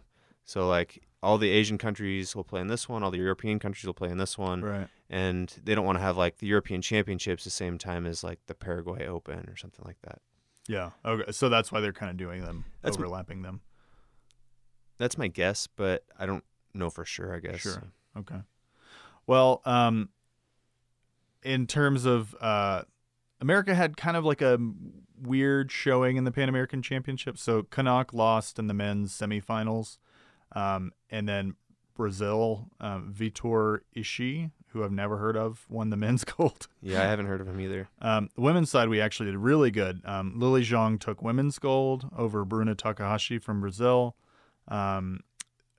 [0.44, 3.84] So like all the Asian countries will play in this one, all the European countries
[3.84, 4.88] will play in this one, Right.
[5.10, 8.38] and they don't want to have like the European Championships the same time as like
[8.46, 10.20] the Paraguay Open or something like that.
[10.68, 10.90] Yeah.
[11.04, 11.32] Okay.
[11.32, 13.60] So that's why they're kind of doing them, That's overlapping them.
[14.98, 16.44] That's my guess, but I don't
[16.74, 17.34] know for sure.
[17.34, 17.60] I guess.
[17.60, 17.82] Sure.
[18.16, 18.40] Okay.
[19.26, 20.08] Well, um,
[21.42, 22.82] in terms of uh,
[23.40, 24.58] America had kind of like a
[25.20, 27.38] weird showing in the Pan American Championship.
[27.38, 29.98] So Kanak lost in the men's semifinals,
[30.52, 31.54] um, and then
[31.94, 36.68] Brazil, um, Vitor Ishii, who I've never heard of, won the men's gold.
[36.82, 37.88] Yeah, I haven't heard of him either.
[38.00, 40.00] Um, the women's side, we actually did really good.
[40.04, 44.16] Um, Lily Zhang took women's gold over Bruna Takahashi from Brazil.
[44.68, 45.20] Um,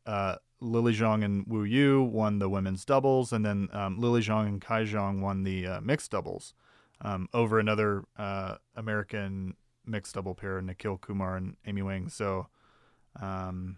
[0.05, 4.47] uh, Lily Zhang and Wu Yue won the women's doubles, and then um, Lily Zhang
[4.47, 6.53] and Kai Zhang won the uh, mixed doubles
[7.01, 9.55] um, over another uh, American
[9.85, 12.09] mixed double pair, Nikhil Kumar and Amy Wang.
[12.09, 12.47] So
[13.21, 13.77] um,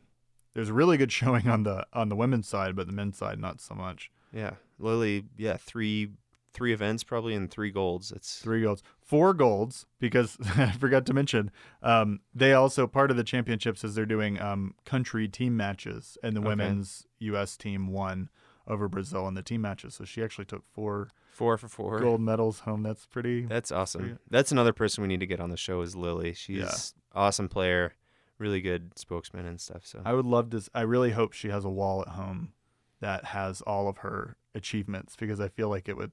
[0.53, 3.39] there's a really good showing on the on the women's side, but the men's side
[3.39, 4.11] not so much.
[4.33, 5.25] Yeah, Lily.
[5.37, 6.11] Yeah, three
[6.51, 8.11] three events probably and three golds.
[8.11, 11.51] It's Three golds, four golds because I forgot to mention
[11.83, 16.35] um, they also part of the championships is they're doing um, country team matches, and
[16.35, 16.47] the Okay.
[16.49, 17.55] women's U.S.
[17.55, 18.29] team won
[18.67, 19.95] over Brazil in the team matches.
[19.95, 21.99] So she actually took four four for four.
[21.99, 22.83] gold medals home.
[22.83, 23.45] That's pretty.
[23.45, 24.01] That's awesome.
[24.01, 26.33] Pretty- That's another person we need to get on the show is Lily.
[26.33, 26.71] She's Yeah.
[27.19, 27.95] awesome player,
[28.37, 29.85] really good spokesman and stuff.
[29.85, 30.61] So I would love to.
[30.75, 32.53] I really hope she has a wall at home
[32.99, 36.11] that has all of her achievements because I feel like it would.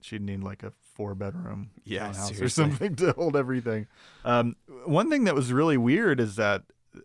[0.00, 3.86] She'd need like a four bedroom Yeah, townhouse or something to hold everything.
[4.24, 6.62] Um, one thing that was really weird is that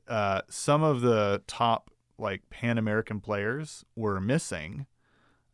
[0.08, 4.88] uh, some of the top like Pan American players were missing.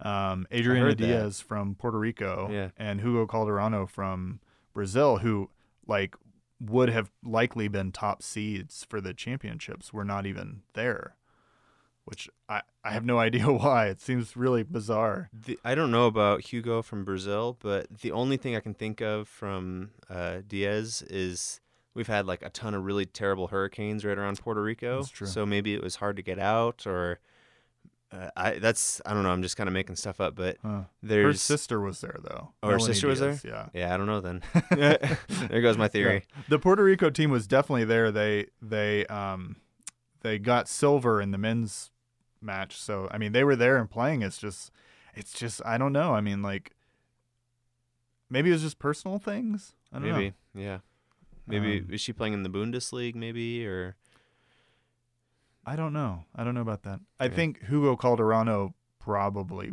[0.04, 1.06] Um, Adriana heard that.
[1.08, 2.70] Diaz from Puerto Rico Yeah.
[2.78, 4.40] and Hugo Calderano from
[4.74, 5.50] Brazil, who
[5.88, 6.16] like
[6.60, 11.16] would have likely been top seeds for the championships, were not even there.
[12.06, 13.88] Which I, I have no idea why.
[13.88, 15.30] It seems really bizarre.
[15.34, 19.00] the, I don't know about Hugo from Brazil, but the only thing I can think
[19.02, 21.62] of from uh, Diaz is
[21.94, 25.04] we've had like a ton of really terrible hurricanes right around Puerto Rico.
[25.04, 27.20] So maybe it was hard to get out, or
[28.14, 29.32] uh, I that's I don't know.
[29.32, 30.70] I'm just kind of making stuff up, but Huh.
[30.70, 32.54] Her there's sister was there though.
[32.62, 33.68] Oh, her Melanie sister was Diaz, Yeah.
[33.74, 34.42] yeah, I don't know then.
[35.50, 36.26] there goes my theory.
[36.36, 36.44] Yeah.
[36.50, 38.12] The Puerto Rico team was definitely there.
[38.12, 39.56] They they um
[40.22, 41.92] they got silver in the men's
[42.42, 42.78] match.
[42.78, 44.22] So I mean they were there and playing.
[44.22, 44.72] It's just
[45.16, 46.14] it's just I don't know.
[46.14, 46.72] I mean like
[48.30, 49.74] maybe it was just personal things.
[49.92, 50.16] I don't know.
[50.18, 50.78] Maybe, yeah.
[51.48, 53.16] Maybe Um, is she playing in the Bundesliga?
[53.16, 53.96] Maybe or.
[55.66, 56.26] I don't know.
[56.36, 57.00] I don't know about that.
[57.20, 59.72] I think Hugo Calderano probably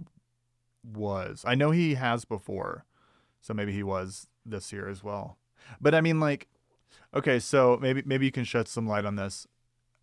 [0.84, 1.44] was.
[1.46, 2.84] I know he has before.
[3.40, 5.38] So maybe he was this year as well.
[5.80, 6.48] But I mean like
[7.14, 9.46] okay, so maybe maybe you can shed some light on this.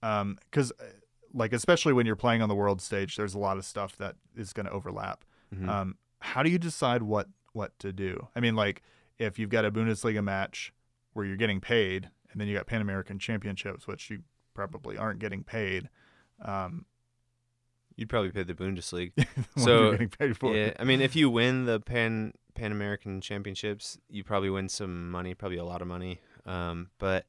[0.02, 0.72] Um cuz
[1.34, 4.16] like especially when you're playing on the world stage, there's a lot of stuff that
[4.36, 5.24] is going to overlap.
[5.54, 5.68] Mhm.
[5.70, 8.28] Um how do you decide what what to do?
[8.36, 8.82] I mean like
[9.20, 10.74] if you've got a Bundesliga match
[11.14, 14.24] where you're getting paid and then you got Pan American Championships which you
[14.58, 15.90] probably aren't getting paid.
[16.44, 16.86] Um
[17.98, 19.12] you'd probably pay the Bundesliga.
[19.16, 20.56] the So, getting paid for.
[20.56, 25.12] yeah, I mean, if you win the Pan Pan American Championships, you probably win some
[25.12, 26.22] money, probably a lot of money.
[26.46, 27.26] Um, but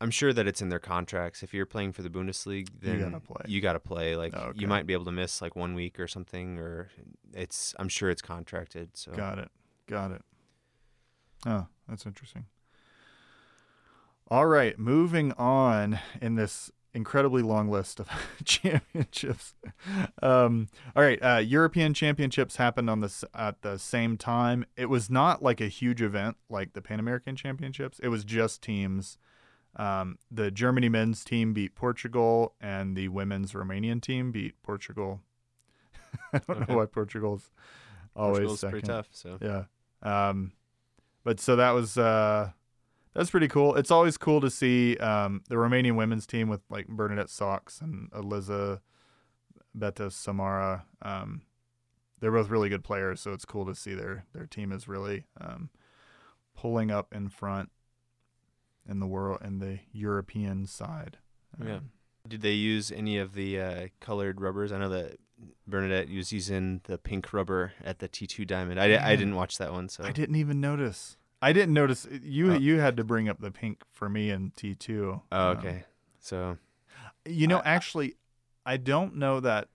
[0.00, 1.42] I'm sure that it's in their contracts.
[1.42, 3.42] If you're playing for the Bundesliga, then you gotta play.
[3.46, 4.16] You gotta play.
[4.16, 4.58] Like okay.
[4.58, 6.88] you might be able to miss like one week or something, or
[7.32, 7.74] it's.
[7.78, 8.96] I'm sure it's contracted.
[8.96, 9.50] So Got it.
[9.86, 10.22] Got it.
[11.44, 12.46] Oh, that's interesting.
[14.28, 18.08] All right, moving on in this incredibly long list of
[18.44, 19.54] championships.
[20.22, 24.66] Um, all right, uh, European Championships happened on this at the same time.
[24.76, 28.00] It was not like a huge event like the Pan American Championships.
[28.02, 29.18] It was just teams.
[29.76, 35.20] Um, the Germany men's team beat Portugal, and the women's Romanian team beat Portugal.
[36.32, 36.72] I don't Okay.
[36.72, 37.50] know why Portugal's
[38.16, 38.72] always Portugal's second.
[38.72, 39.08] pretty tough.
[39.12, 39.64] So Yeah.
[40.02, 40.52] Um,
[41.24, 42.52] but so that was uh,
[43.16, 43.74] that's pretty cool.
[43.76, 48.10] It's always cool to see um, the Romanian women's team with like Bernadette Szocs and
[48.14, 48.82] Eliza
[49.76, 50.84] Beta Samara.
[51.00, 51.42] Um,
[52.20, 55.24] they're both really good players, so it's cool to see their their team is really
[55.40, 55.70] um,
[56.54, 57.70] pulling up in front
[58.88, 61.18] in the world in the European side.
[61.62, 61.76] Yeah.
[61.76, 61.90] Um,
[62.28, 64.72] Did they use any of the uh, colored rubbers?
[64.72, 65.18] I know that
[65.66, 68.78] Bernadette was using the pink rubber at the T2 Diamond.
[68.78, 71.16] I, di- I didn't watch that one, so I didn't even notice.
[71.46, 72.52] I didn't notice uh, you.
[72.52, 72.56] Oh.
[72.56, 75.22] You had to bring up the pink for me in T two.
[75.30, 75.84] Oh, um, okay.
[76.18, 76.58] So
[77.24, 78.16] You know, I- actually,
[78.64, 79.68] I don't know that.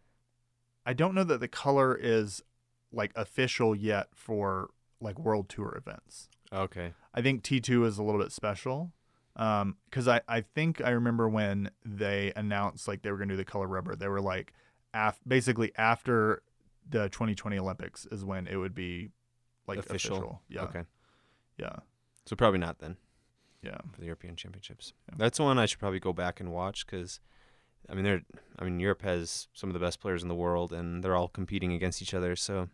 [0.86, 2.44] I don't know that the color is
[2.92, 6.28] like official yet for like world tour events.
[6.52, 6.94] okay.
[7.14, 8.92] I think T two is a little bit special
[9.38, 13.38] um, because I I think I remember when they announced like they were gonna do
[13.38, 13.96] the color rubber.
[13.96, 14.52] They were like,
[14.94, 16.42] af- basically after
[16.90, 19.12] the 2020 Olympics is when it would be
[19.68, 20.18] like Official.
[20.18, 20.42] official.
[20.50, 20.64] Yeah.
[20.64, 20.84] Okay.
[21.58, 21.78] Yeah.
[22.26, 22.98] So probably not then
[23.62, 23.78] Yeah.
[23.92, 24.94] for the European Championships.
[25.10, 25.16] Yeah.
[25.18, 27.20] That's one I should probably go back and watch because,
[27.90, 28.22] I mean, they're.
[28.60, 31.28] I mean, Europe has some of the best players in the world, and they're all
[31.28, 32.36] competing against each other.
[32.36, 32.70] So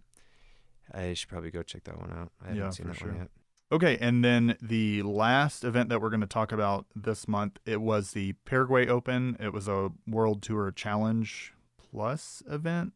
[0.93, 2.31] I should probably go check that one out.
[2.41, 3.09] I haven't Yeah, seen that sure.
[3.09, 3.29] one yet.
[3.69, 7.81] Okay, and then the last event that we're going to talk about this month, it
[7.81, 9.35] was the Paraguay Open.
[9.41, 12.93] It was a World Tour Challenge Plus event,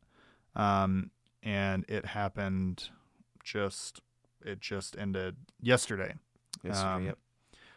[0.55, 1.11] um,
[1.43, 2.89] and it happened
[3.43, 3.99] just
[4.45, 6.15] it just ended yesterday.
[6.63, 7.17] Yes, Um, yep.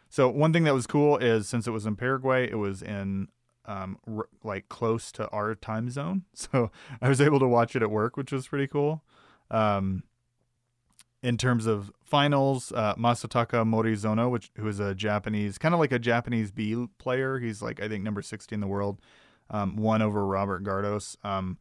[0.09, 3.27] So one thing that was cool is since it was in Paraguay, it was in
[3.65, 7.81] um, r- like close to our time zone, so I was able to watch it
[7.81, 9.03] at work, which was pretty cool.
[9.49, 10.03] Um,
[11.23, 15.91] in terms of finals, uh, Masataka Morizono, which who is a Japanese, kind of like
[15.91, 19.01] a Japanese B player, he's like I think number sixty in the world,
[19.49, 21.17] um, won over Robert Gardos.
[21.25, 21.57] Um,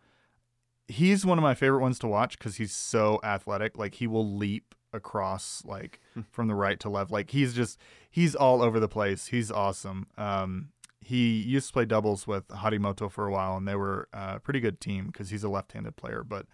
[0.87, 3.79] he's one of my favorite ones to watch because he's so athletic.
[3.79, 6.21] Like he will leap across like Hmm.
[6.31, 7.11] from the right to left.
[7.11, 7.79] Like he's just
[8.11, 9.27] he's all over the place.
[9.27, 10.07] He's awesome.
[10.17, 10.69] Um,
[11.01, 14.61] he used to play doubles with Harimoto for a while, and they were a pretty
[14.61, 16.25] good team because he's a left-handed player.
[16.27, 16.47] But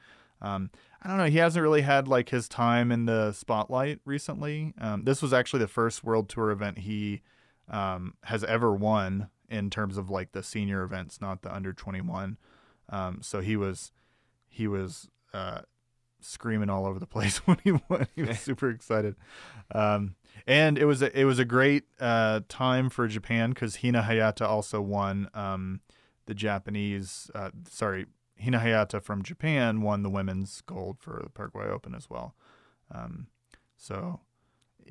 [0.43, 0.71] um,
[1.03, 1.27] I don't know.
[1.27, 4.75] He hasn't really had like his time in the spotlight recently.
[4.81, 7.21] Um, this was actually the first World Tour event he
[7.69, 12.37] um, has ever won in terms of like the senior events, not the under 21.
[12.89, 13.93] Um, so he was
[14.49, 15.61] he was uh,
[16.25, 18.07] screaming all over the place when he won.
[18.15, 19.17] He was super excited,
[19.75, 20.15] um,
[20.47, 24.47] and it was a, it was a great uh, time for Japan because Hina Hayata
[24.47, 25.81] also won um,
[26.27, 27.31] the Japanese.
[27.35, 28.07] Uh, sorry,
[28.43, 32.35] Hina Hayata from Japan won the women's gold for the Paraguay Open as well.
[32.93, 33.27] Um,
[33.77, 34.21] so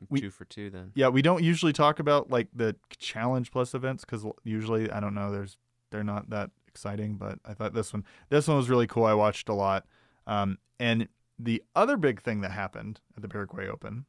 [0.09, 0.91] we- two for two then.
[0.95, 5.13] yeah, we don't usually talk about like the challenge plus events because usually I don't
[5.13, 5.31] know.
[5.31, 5.57] There's
[5.91, 9.05] they're not that exciting, but I thought this one this one was really cool.
[9.05, 9.85] I watched a lot.
[10.27, 11.07] Um, and
[11.39, 14.05] the other big thing that happened at the Paraguay Open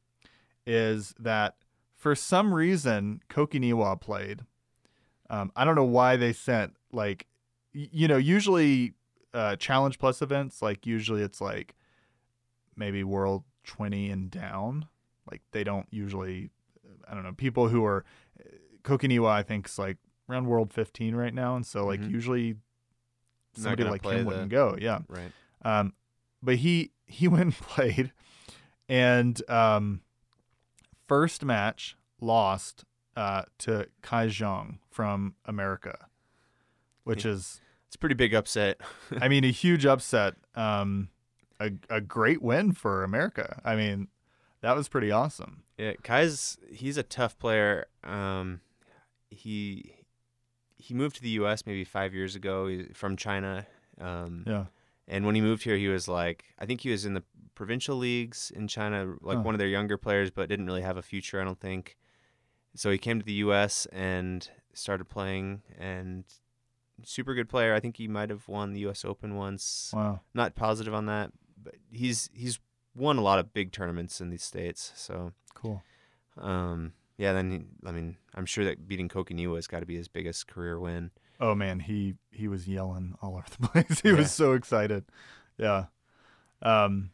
[0.67, 1.57] is that
[1.95, 4.43] for some reason Koki Niwa played.
[5.31, 7.27] Um, I don't know why they sent like
[7.73, 8.95] you know usually
[9.33, 11.77] uh, challenge plus events like usually it's like
[12.77, 14.87] maybe world 20 and down
[15.31, 16.51] like they don't usually
[17.09, 18.05] i don't know people who are
[18.83, 22.11] koki niwa i think is like around world 15 right now and so like Mhm.
[22.11, 22.57] usually
[23.55, 25.31] somebody like him the- wouldn't go yeah Right.
[25.63, 25.93] um
[26.43, 28.13] but he he went and played
[28.89, 30.01] and um
[31.07, 32.85] first match lost
[33.17, 36.07] uh to kai zhang from america
[37.05, 38.81] which is It's a pretty big upset.
[39.21, 40.35] I mean, a huge upset.
[40.55, 41.09] Um,
[41.59, 43.61] a a great win for America.
[43.65, 44.07] I mean,
[44.61, 45.65] that was pretty awesome.
[45.77, 47.87] Yeah, Kai's he's a tough player.
[48.05, 48.61] Um,
[49.31, 49.95] he
[50.77, 51.67] he moved to the U.S.
[51.67, 53.67] maybe five years ago from China.
[54.01, 54.67] Um, Yeah.
[55.11, 57.25] And when he moved here, he was like, I think he was in the
[57.57, 59.43] provincial leagues in China, like Huh.
[59.43, 61.97] one of their younger players, but didn't really have a future, I don't think.
[62.77, 63.87] So he came to the U.S.
[63.93, 66.23] and started playing, and
[67.03, 67.75] super good player.
[67.75, 69.05] I think he might have won the U.S.
[69.05, 69.91] Open once.
[69.93, 70.21] Wow.
[70.33, 72.61] Not positive on that, but he's he's
[72.95, 74.93] won a lot of big tournaments in these states.
[74.95, 75.83] So Cool.
[76.39, 79.87] um, yeah, then he, I mean, I'm sure that beating Koki Niwa has got to
[79.87, 81.11] be his biggest career win.
[81.41, 84.01] Oh man, he he was yelling all over the place.
[84.01, 84.17] he Yeah.
[84.17, 85.05] was so excited.
[85.59, 85.87] Yeah.
[86.63, 87.11] Um.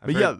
[0.00, 0.36] I've but heard- yeah.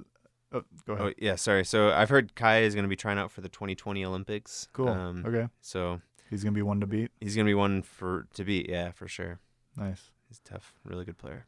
[0.54, 1.06] Oh, go ahead.
[1.06, 1.64] Oh yeah, sorry.
[1.64, 4.68] So I've heard Kai is going to be trying out for the 2020 Olympics.
[4.74, 4.88] cool.
[4.88, 5.48] Um, okay.
[5.62, 7.10] So He's gonna be one to beat.
[7.20, 8.68] he's going to be one for to beat.
[8.68, 9.38] Yeah, for sure.
[9.76, 10.10] Nice.
[10.28, 11.46] He's tough, really good player.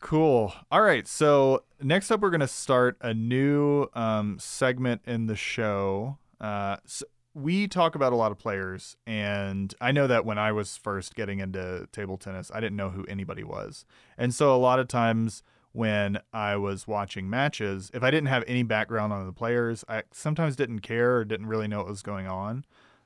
[0.00, 0.52] Cool.
[0.70, 1.06] All right.
[1.06, 6.18] So next up, we're going to start a new um, segment in the show.
[6.40, 10.52] Uh, s we talk about a lot of players, and I know that when I
[10.52, 13.84] was first getting into table tennis, I didn't know who anybody was.
[14.18, 15.42] And so a lot of times
[15.72, 20.02] when I was watching matches, if I didn't have any background on the players, I
[20.12, 22.64] sometimes didn't care or didn't really know what was going on.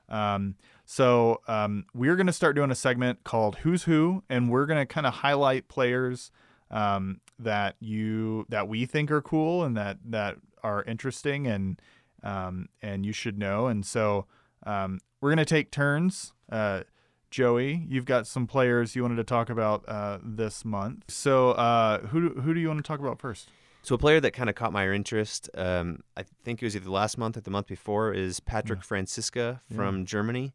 [0.09, 4.65] Um, so um, we're going to start doing a segment called Who's Who, and we're
[4.65, 6.31] going to kind of highlight players
[6.69, 11.81] um, that you that we think are cool and that that are interesting and
[12.23, 13.67] um, and you should know.
[13.67, 14.25] And so
[14.65, 16.33] um, we're gonna take turns.
[16.51, 16.83] Uh,
[17.29, 21.03] Joey, you've got some players you wanted to talk about uh, this month.
[21.09, 23.49] So uh, who do, who do you want to talk about first?
[23.83, 26.89] So a player that kind of caught my interest, um, I think it was either
[26.89, 28.83] last month or the month before, is Patrick Yeah.
[28.83, 29.75] Franziska Yeah.
[29.77, 30.53] from Germany.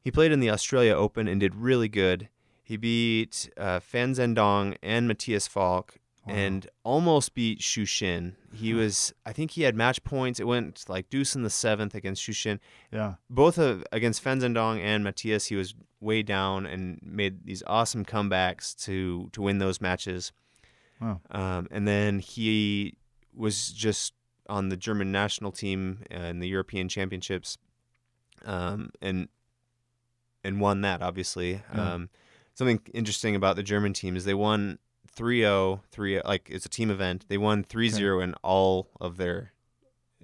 [0.00, 2.28] He played in the Australia Open and did really good.
[2.62, 5.96] He beat uh, Fan Zhendong and Mattias Falck
[6.28, 6.34] Wow.
[6.34, 8.34] and almost beat Xu Xin.
[8.52, 10.38] He was, I think he had match points.
[10.40, 12.58] It went like deuce in the seventh against Xu Xin.
[12.92, 17.62] Yeah, Both of, against Fan Zhendong and Mattias, he was way down and made these
[17.66, 20.32] awesome comebacks to to win those matches.
[21.00, 21.20] Wow.
[21.30, 22.94] Um, and then he
[23.34, 24.12] was just
[24.48, 27.58] on the German national team uh, in the European Championships,
[28.44, 29.28] um, and
[30.44, 31.62] and won that obviously.
[31.74, 31.94] Yeah.
[31.94, 32.10] Um,
[32.54, 34.78] something interesting about the German team is they won
[35.18, 37.24] 3-0, 3 like it's a team event.
[37.28, 39.52] They won 3-0 in all of their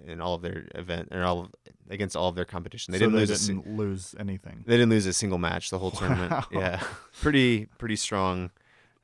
[0.06, 1.54] in all of their event and all of,
[1.88, 2.92] against all of their competition.
[2.92, 4.64] They so didn't they lose a didn't lose anything.
[4.66, 6.30] they didn't lose a single match the whole tournament.
[6.32, 6.44] Wow.
[6.52, 6.82] Yeah,
[7.20, 8.50] pretty pretty strong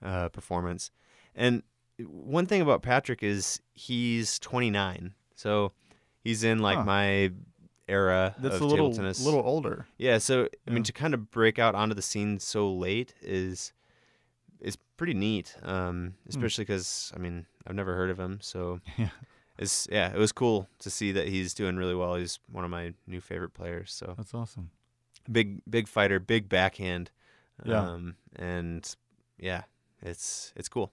[0.03, 0.90] uh, performance.
[1.35, 1.62] And
[2.05, 5.73] one thing about Patrick is he's 29, so
[6.25, 6.85] he's in like Huh.
[6.85, 7.33] my
[7.88, 9.25] era That's of a little table tennis.
[9.25, 9.87] little older.
[9.98, 10.73] yeah, so I Yeah.
[10.75, 13.73] mean to kind of break out onto the scene so late is
[14.61, 15.56] is pretty neat.
[15.63, 19.08] Um, especially because I mean I've never heard of him, so Yeah.
[19.58, 22.15] it's yeah it was cool to see that he's doing really well.
[22.17, 23.92] He's one of my new favorite players.
[23.92, 24.71] So That's awesome.
[25.31, 27.11] big big fighter, big backhand.
[27.65, 27.81] Yeah.
[27.83, 28.94] Um, and
[29.38, 29.63] yeah,
[30.02, 30.92] it's it's cool.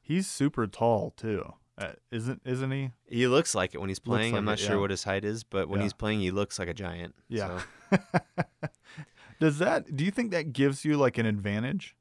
[0.00, 1.54] he's super tall too.
[1.78, 2.90] Uh, isn't isn't he?
[3.08, 4.32] He looks like it when he's playing.
[4.32, 4.80] like I'm not it, sure yeah.
[4.82, 5.84] what his height is, but when Yeah.
[5.84, 7.14] he's playing, he looks like a giant.
[7.28, 7.62] Yeah.
[7.90, 7.98] So,
[9.40, 9.96] Does that?
[9.96, 11.96] Do you think that gives you like an advantage?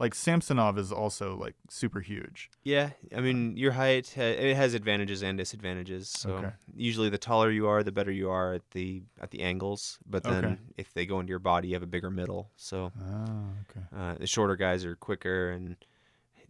[0.00, 2.50] Like Samsonov is also like super huge.
[2.64, 2.90] yeah.
[3.16, 6.08] I mean, your height ha- it has advantages and disadvantages.
[6.08, 6.50] So Okay.
[6.74, 9.98] usually, the taller you are, the better you are at the at the angles.
[10.04, 10.56] But then, Okay.
[10.78, 12.50] if they go into your body, you have a bigger middle.
[12.56, 13.86] So Oh, okay.
[13.96, 15.76] uh, the shorter guys are quicker and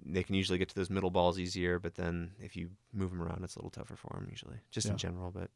[0.06, 1.78] they can usually get to those middle balls easier.
[1.78, 4.86] But then, if you move them around, it's a little tougher for them usually, just
[4.86, 4.92] Yeah.
[4.92, 5.30] in general.
[5.30, 5.50] But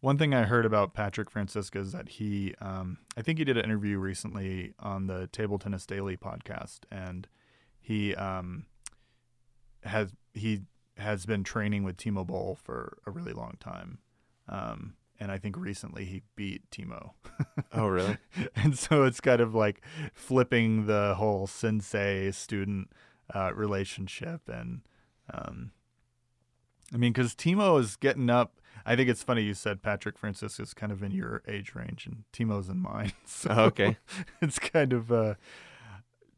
[0.00, 3.56] One thing I heard about Patrick Franziska is that he, um, I think he did
[3.56, 7.26] an interview recently on the Table Tennis Daily podcast, and
[7.80, 8.66] he um,
[9.82, 10.62] has he
[10.98, 13.98] has been training with Timo Boll for a really long time,
[14.48, 17.10] um, and I think recently he beat Timo.
[17.72, 18.18] oh, really?
[18.54, 19.82] and so it's kind of like
[20.14, 22.92] flipping the whole sensei student
[23.34, 24.80] uh, relationship and
[25.32, 25.72] um,
[26.94, 30.58] i mean because timo is getting up i think it's funny you said patrick francis
[30.60, 33.96] is kind of in your age range and timo's in mine so Oh, okay.
[34.42, 35.34] it's kind of uh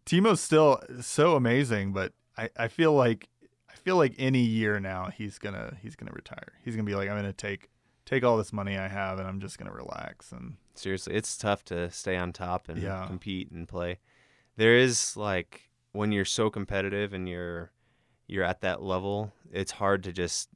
[0.04, 3.28] timo's still so amazing but i i feel like
[3.70, 7.08] i feel like any year now he's gonna he's gonna retire he's gonna be like
[7.08, 7.70] i'm gonna take
[8.06, 11.62] take all this money i have and i'm just gonna relax and Seriously, it's tough
[11.66, 13.04] to stay on top and Yeah.
[13.06, 13.98] compete and play.
[14.56, 17.70] There is like when you're so competitive and you're
[18.26, 20.48] you're at that level, it's hard to just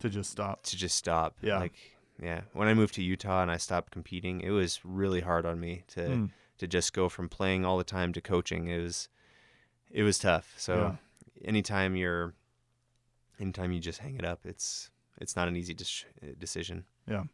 [0.00, 1.36] to just stop to just stop.
[1.42, 1.58] Yeah.
[1.58, 1.74] Like
[2.22, 5.58] yeah, when I moved to Utah and I stopped competing, it was really hard on
[5.60, 6.24] me to Hmm.
[6.58, 8.68] to just go from playing all the time to coaching.
[8.68, 9.08] It was
[9.90, 10.54] it was tough.
[10.56, 10.98] So
[11.44, 12.34] anytime you're
[13.40, 16.04] anytime you just hang it up, it's it's not an easy dis-
[16.38, 16.84] decision.
[17.06, 17.24] Yeah.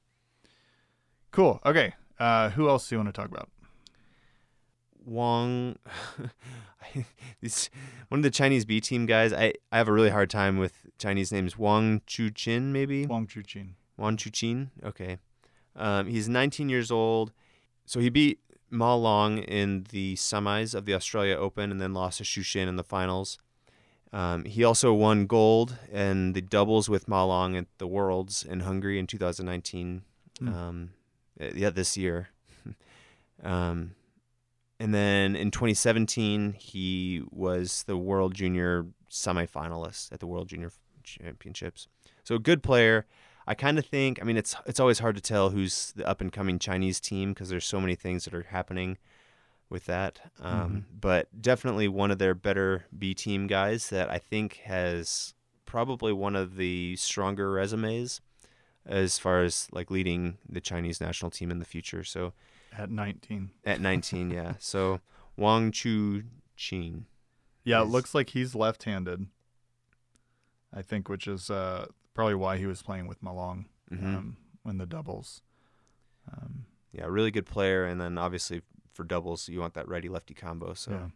[1.30, 1.60] Cool.
[1.66, 1.94] Okay.
[2.18, 3.50] Uh, who else do you want to talk about?
[5.06, 5.78] Wang,
[7.40, 7.70] this
[8.08, 9.32] one of the Chinese B team guys.
[9.32, 11.56] I, I have a really hard time with Chinese names.
[11.56, 13.74] Wang Chuqin, maybe Wang Chuqin.
[13.96, 14.70] Wang Chuqin.
[14.84, 15.18] Okay,
[15.76, 17.32] um, he's 19 years old.
[17.84, 22.18] So he beat Ma Long in the semis of the Australia Open, and then lost
[22.18, 23.38] to Xu Xin in the finals.
[24.12, 28.60] Um, he also won gold in the doubles with Ma Long at the Worlds in
[28.60, 30.02] Hungary in 2019.
[30.38, 30.48] Hmm.
[30.48, 30.90] Um,
[31.54, 32.30] yeah, this year.
[33.44, 33.92] um,
[34.78, 40.70] and then in 2017, he was the World Junior semifinalist at the World Junior
[41.02, 41.88] Championships.
[42.24, 43.06] So a good player.
[43.46, 44.18] I kind of think.
[44.20, 47.32] I mean, it's it's always hard to tell who's the up and coming Chinese team
[47.32, 48.98] because there's so many things that are happening
[49.70, 50.20] with that.
[50.40, 56.12] Um, But definitely one of their better B team guys that I think has probably
[56.12, 58.20] one of the stronger resumes
[58.86, 62.04] as far as like leading the Chinese national team in the future.
[62.04, 62.32] So
[62.76, 63.50] At 19.
[63.64, 64.54] at 19, yeah.
[64.58, 65.00] So
[65.36, 66.22] Wang Chu
[66.56, 67.04] Qin.
[67.64, 69.26] Yeah, it looks like he's left-handed.
[70.72, 74.04] I think, which is uh, probably why he was playing with Ma Long Mhm.
[74.16, 75.42] um, in the doubles.
[76.32, 77.84] Um, Yeah, really good player.
[77.84, 78.62] And then obviously
[78.92, 80.74] for doubles, you want that righty lefty combo.
[80.74, 81.08] So yeah.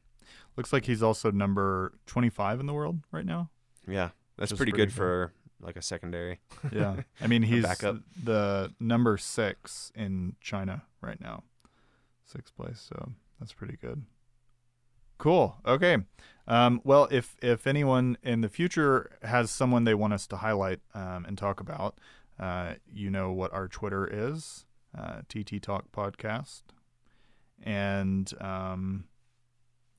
[0.56, 3.50] Looks like he's also number 25 in the world right now.
[3.88, 6.40] yeah, that's pretty, pretty good for like a secondary.
[6.72, 7.02] Yeah.
[7.20, 11.44] I mean, he's the number six in China right now,
[12.24, 12.80] sixth place.
[12.80, 14.04] So that's pretty good.
[15.18, 15.56] Cool.
[15.66, 15.98] Okay.
[16.48, 20.80] Um, well, if if anyone in the future has someone they want us to highlight
[20.94, 21.98] um, and talk about,
[22.38, 24.64] uh, you know what our Twitter is,
[24.96, 26.62] uh, TT Talk Podcast,
[27.62, 29.04] and um,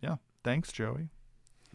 [0.02, 0.16] yeah.
[0.44, 1.10] Thanks, Joey.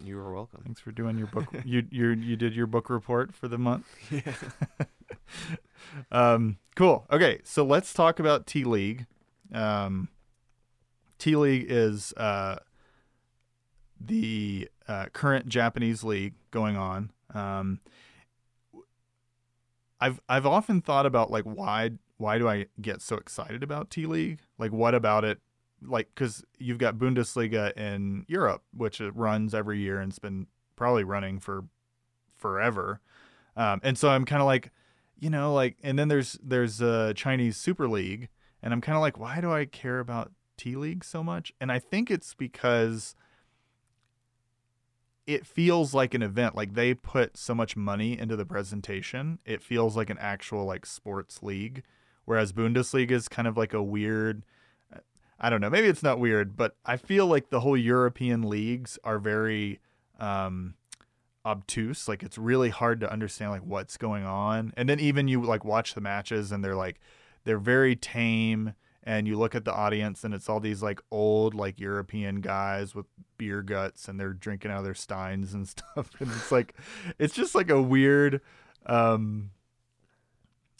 [0.03, 0.63] You are welcome.
[0.65, 1.47] Thanks for doing your book.
[1.65, 3.87] you you you did your book report for the month.
[4.11, 4.35] yeah.
[6.13, 7.07] um, cool.
[7.11, 9.07] Okay, so let's talk about T League.
[9.53, 10.09] Um,
[11.19, 12.57] T League is uh,
[14.01, 17.11] the uh, current Japanese league going on.
[17.35, 17.81] Um,
[20.01, 24.07] I've I've often thought about like why why do I get so excited about T
[24.07, 24.41] League?
[24.59, 25.41] Like what about it?
[25.83, 31.05] Like because you've got Bundesliga in Europe, which runs every year and it's been probably
[31.05, 31.65] running for
[32.37, 33.01] forever.
[33.57, 34.71] Um, and so I'm kind of like,
[35.19, 38.29] you know, like, and then there's there's a Chinese Super League,
[38.63, 41.53] and I'm kind of like, why do I care about T League so much?
[41.61, 43.15] And I think it's because
[45.27, 46.55] it feels like an event.
[46.55, 49.39] Like they put so much money into the presentation.
[49.45, 51.83] It feels like an actual like sports league,
[52.25, 54.45] whereas Bundesliga is kind of like a weird.
[55.39, 55.71] I don't know.
[55.71, 59.81] Maybe it's not weird, but I feel like the whole European leagues are very
[60.19, 60.75] um,
[61.45, 62.09] obtuse.
[62.09, 64.73] Like it's really hard to understand like what's going on.
[64.77, 67.01] And then even you like watch the matches and they're like
[67.45, 68.75] they're very tame
[69.05, 72.95] and you look at the audience and it's all these like old like European guys
[72.95, 73.07] with
[73.39, 76.75] beer guts and they're drinking out of their steins and stuff and it's like
[77.19, 78.41] it's just like a weird
[78.87, 79.51] um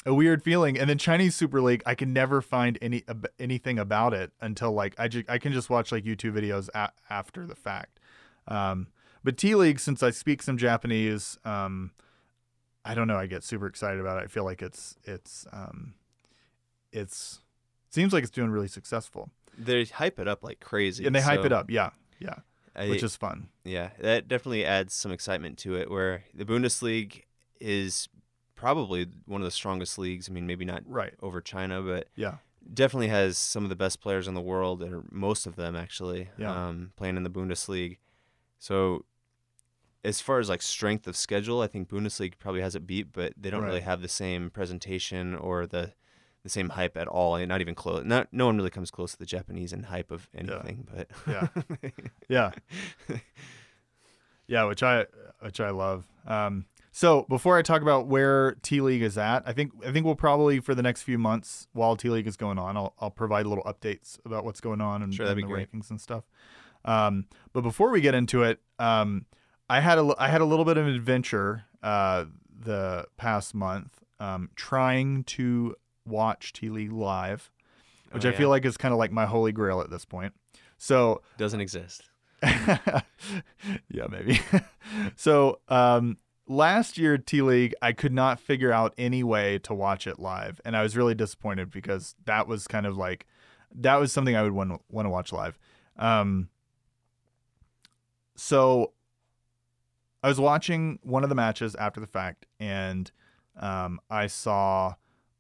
[0.07, 0.79] a weird feeling.
[0.79, 4.73] And then Chinese Super League I can never find any ab- anything about it until
[4.73, 8.01] like I ju- I can just watch like YouTube videos a- after the fact.
[8.49, 8.87] Um
[9.25, 11.91] but T League since I speak some Japanese um
[12.85, 13.17] I don't know.
[13.19, 14.25] I get super excited about it.
[14.25, 15.95] I feel like it's it's um
[16.93, 17.41] it's
[17.91, 19.31] seems like it's doing really successful.
[19.59, 21.07] They hype it up like crazy.
[21.07, 21.71] and they hype it up.
[21.71, 21.91] Yeah.
[22.19, 22.37] Yeah.
[22.75, 23.49] I- which is fun.
[23.65, 25.91] Yeah, that definitely adds some excitement to it.
[25.91, 27.23] Where the Bundesliga
[27.59, 28.09] is
[28.57, 30.29] probably one of the strongest leagues.
[30.29, 32.37] I mean, maybe not right over China, but yeah
[32.75, 36.31] definitely has some of the best players in the world, or most of them actually,
[36.37, 36.67] Yeah.
[36.67, 37.97] um, playing in the Bundesliga.
[38.59, 39.05] So,
[40.03, 43.35] as far as like strength of schedule, I think Bundesliga probably has it beat, but
[43.37, 45.93] they don't really have the same presentation or the
[46.43, 47.37] the same hype at all.
[47.37, 48.05] and Not even close.
[48.05, 50.89] Not no one really comes close to the Japanese in hype of anything.
[50.93, 51.49] But Yeah.
[52.29, 52.51] yeah
[54.49, 55.07] yeah which i
[55.41, 56.67] which i love um
[56.97, 60.15] so before i talk about where t league is at i think i think we'll
[60.15, 63.45] probably for the next few months while t league is going on i'll, I'll provide
[63.47, 65.71] little updates about what's going on and, Sure, and the great.
[65.71, 66.25] rankings and stuff
[66.87, 69.27] um but before we get into it um
[69.69, 72.25] i had a i had a little bit of an adventure uh
[72.59, 75.77] the past month um trying to
[76.07, 77.51] watch t league live
[78.13, 80.33] which Oh, i feel like is kind of like my holy grail at this point
[80.79, 82.03] so doesn't exist.
[82.43, 84.41] yeah, maybe.
[85.17, 90.07] so um, last year T League, I could not figure out any way to watch
[90.07, 93.27] it live, and I was really disappointed because that was kind of like
[93.75, 95.59] that was something I would want want to watch live.
[95.99, 96.49] Um,
[98.37, 98.93] so
[100.23, 103.11] I was watching one of the matches after the fact, and
[103.59, 104.95] um, I saw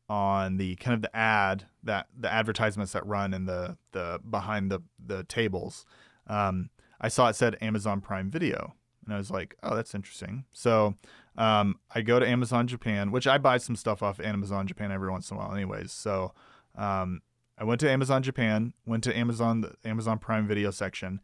[0.08, 4.70] on the kind of the ad that the advertisements that run in the the behind
[4.70, 5.84] the the tables.
[6.26, 8.74] Um, I saw it said Amazon Prime Video,
[9.06, 10.94] and I was like, "Oh, that's interesting." So
[11.38, 15.10] um, I go to Amazon Japan, which I buy some stuff off Amazon Japan every
[15.10, 15.92] once in a while, anyways.
[15.92, 16.32] So
[16.76, 17.22] um,
[17.58, 21.20] I went to Amazon Japan, went to Amazon the Amazon Prime Video section,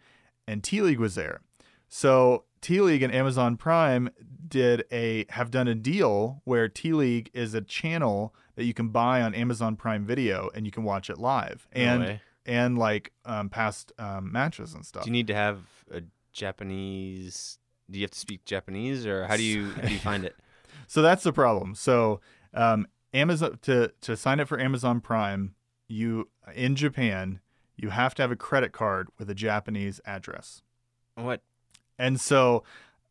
[0.46, 1.40] and T League was there.
[1.88, 4.08] So T League and Amazon Prime
[4.48, 8.88] did a have done a deal where T League is a channel that you can
[8.88, 12.20] buy on Amazon Prime Video, and you can watch it live No and way.
[12.46, 15.04] and like um, past um, matches and stuff.
[15.04, 15.58] Do you need to have
[15.90, 16.02] a
[16.32, 17.58] Japanese?
[17.92, 20.36] Do you have to speak Japanese, or how do you how do you find it?
[20.88, 21.74] So that's the problem.
[21.74, 22.20] So
[22.52, 25.54] um, Amazon to to sign up for Amazon Prime,
[25.88, 27.40] you in Japan,
[27.76, 30.60] you have to have a credit card with a Japanese address.
[31.14, 31.40] What?
[31.98, 32.64] And so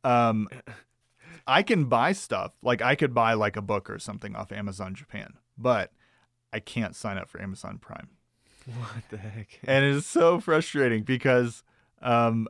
[0.04, 0.48] um,
[1.48, 4.94] I can buy stuff like I could buy like a book or something off Amazon
[4.94, 5.92] Japan, but
[6.54, 8.10] I can't sign up for Amazon Prime.
[8.66, 9.60] What the heck?
[9.64, 11.64] and it is so frustrating because
[12.00, 12.48] um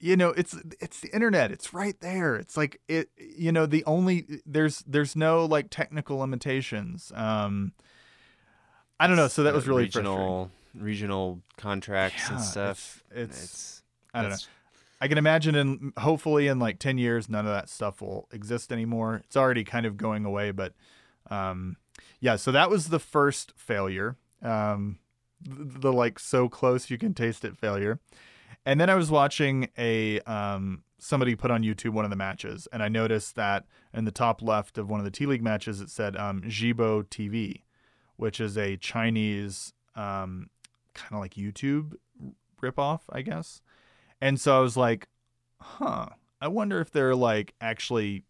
[0.00, 3.84] you know it's it's the internet it's right there it's like it you know the
[3.84, 7.72] only there's there's no like technical limitations um
[9.00, 13.02] i don't know so that was really regional regional contracts Yeah, and stuff.
[13.14, 13.82] it's, it's
[14.14, 14.36] I I don't know.
[15.00, 18.72] i can imagine in hopefully in like 10 years none of that stuff will exist
[18.72, 20.74] anymore it's already kind of going away but
[21.30, 21.76] um
[22.20, 24.98] yeah so that was the first failure um
[25.40, 27.98] the, the like so close you can taste it failure
[28.68, 32.68] and then i was watching a um somebody put on youtube one of the matches
[32.72, 33.64] and i noticed that
[33.94, 37.02] in the top left of one of the t league matches it said um zhibo
[37.08, 37.62] tv
[38.16, 40.48] which is a chinese um
[40.94, 41.94] kind of like youtube
[42.62, 43.62] ripoff i guess
[44.20, 45.08] and so i was like
[45.60, 46.06] huh
[46.40, 48.24] i wonder if they're like actually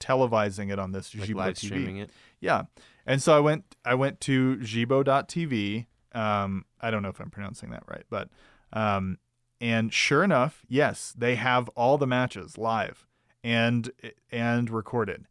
[0.00, 1.66] televising it on this Like Zhibo live TV.
[1.66, 2.10] streaming it.
[2.38, 2.64] Yeah.
[3.06, 5.86] And so I went I went to zhibo.tv.
[6.12, 8.28] Um I don't know if I'm pronouncing that right, but
[8.74, 9.16] um
[9.60, 13.06] and sure enough, yes, they have all the matches live
[13.42, 13.90] and
[14.30, 15.26] and recorded.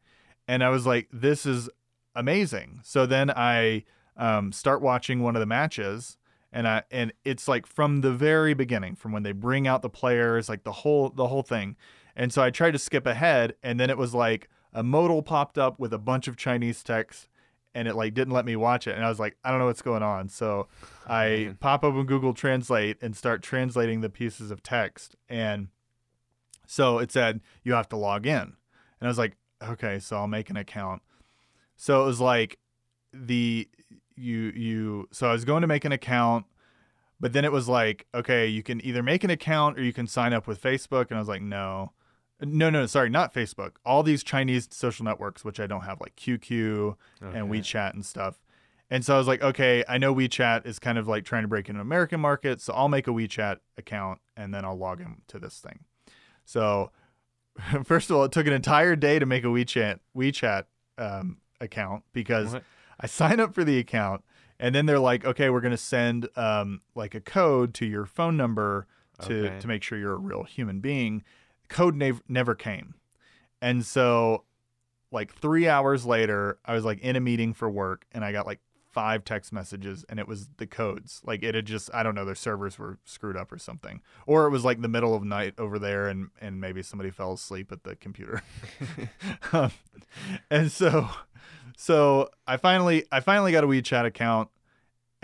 [0.48, 1.70] And I was like this is
[2.16, 2.82] amazing.
[2.84, 3.84] So then I
[4.18, 6.18] um start watching one of the matches
[6.52, 9.90] and I and it's like from the very beginning from when they bring out the
[9.90, 11.76] players like the whole the whole thing.
[12.16, 15.58] And so I tried to skip ahead and then it was like a modal popped
[15.58, 17.28] up with a bunch of Chinese text
[17.76, 19.66] and it like didn't let me watch it and I was like I don't know
[19.66, 20.30] what's going on.
[20.30, 20.68] So
[21.06, 21.58] I man.
[21.60, 25.68] pop open Google Translate and start translating the pieces of text and
[26.66, 28.42] so it said you have to log in.
[28.42, 31.02] And I was like okay, so I'll make an account.
[31.76, 32.58] So it was like
[33.14, 33.68] the
[34.16, 36.46] you you so I was going to make an account
[37.20, 40.08] but then it was like okay, you can either make an account or you can
[40.08, 41.92] sign up with Facebook and I was like no.
[42.42, 43.74] No, no, sorry, not Facebook.
[43.86, 48.42] All these Chinese social networks, which I don't have, like QQ and WeChat and stuff.
[48.90, 51.48] And so I was like, okay, I know WeChat is kind of like trying to
[51.48, 55.40] break into American market, so I'll make a WeChat account and then I'll log into
[55.40, 55.86] this thing.
[56.44, 56.92] So
[57.84, 60.66] first of all, it took an entire day to make a WeChat WeChat
[60.98, 62.64] um, account because What?
[63.00, 64.24] I sign up for the account
[64.60, 68.38] and then they're like, okay, we're gonna send um, like a code to your phone
[68.38, 68.88] number
[69.22, 69.60] to Okay.
[69.62, 71.24] to make sure you're a real human being.
[71.68, 72.96] Code nev- never came,
[73.62, 74.44] and so
[75.16, 78.46] like three hours later, I was like in a meeting for work and I got
[78.46, 78.60] like
[78.92, 81.22] five text messages and it was the codes.
[81.26, 84.02] Like it had just I don't know, their servers were screwed up or something.
[84.28, 87.34] Or it was like the middle of night over there and and maybe somebody fell
[87.34, 88.44] asleep at the computer.
[89.54, 89.72] um,
[90.50, 91.10] and so
[91.78, 94.50] so I finally I finally got a WeChat account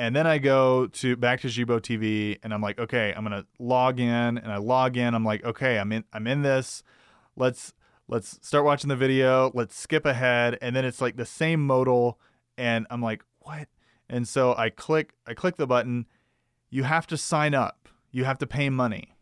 [0.02, 3.46] and then I go to back to Zhibo TV and I'm like, okay, I'm gonna
[3.60, 4.08] log in
[4.40, 5.14] and I log in.
[5.14, 6.82] I'm like, okay, I'm in I'm in this.
[7.36, 7.76] Let's
[8.08, 9.52] let's start watching the video.
[9.54, 10.58] Let's skip ahead.
[10.60, 12.20] And then it's like the same modal
[12.58, 13.68] and I'm like, what?
[14.10, 16.08] And so I click I click the button.
[16.72, 17.88] You have to sign up.
[18.10, 19.16] You have to pay money.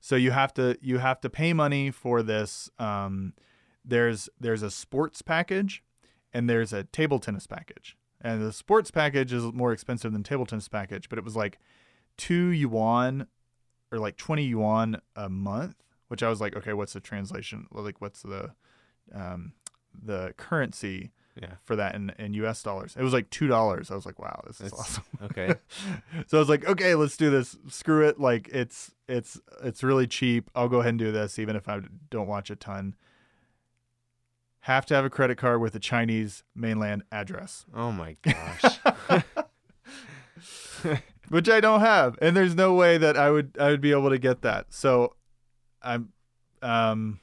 [0.00, 2.68] So you have to you have to pay money for this.
[2.80, 3.34] Um,
[3.84, 5.84] there's there's a sports package
[6.32, 7.96] and there's a table tennis package.
[8.20, 11.58] And the sports package is more expensive than table tennis package, but it was like
[12.18, 13.26] two yuan
[13.90, 15.76] or like 20 yuan a month,
[16.08, 17.66] which I was like, okay, what's the translation?
[17.72, 18.50] Like, what's the
[19.14, 19.52] um,
[20.04, 21.10] the currency
[21.40, 21.54] Yeah.
[21.64, 22.94] for that in, in US dollars?
[22.98, 23.90] It was like two dollars.
[23.90, 25.04] I was like, wow, this is That's- awesome.
[25.22, 25.54] Okay.
[26.28, 27.56] so I was like, okay, let's do this.
[27.68, 28.20] Screw it.
[28.20, 30.50] Like it's it's it's really cheap.
[30.54, 32.94] I'll go ahead and do this, even if I don't watch a ton.
[34.64, 38.78] Have to have a credit card with a Chinese mainland address, Oh my gosh.
[41.28, 44.10] which I don't have, and there's no way that I would I would be able
[44.10, 44.66] to get that.
[44.70, 45.14] So,
[45.82, 46.12] I'm,
[46.60, 47.20] um,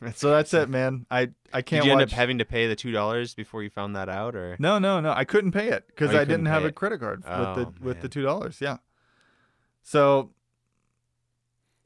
[0.14, 1.06] so that's it, man.
[1.10, 3.70] I I can't Did you end up having to pay the two dollars before you
[3.70, 5.12] found that out, or no, no, no.
[5.12, 7.56] I couldn't pay it because Oh, I didn't have pay a credit card Oh, with
[7.56, 8.60] the with the two dollars.
[8.60, 8.76] Yeah.
[9.82, 10.30] So,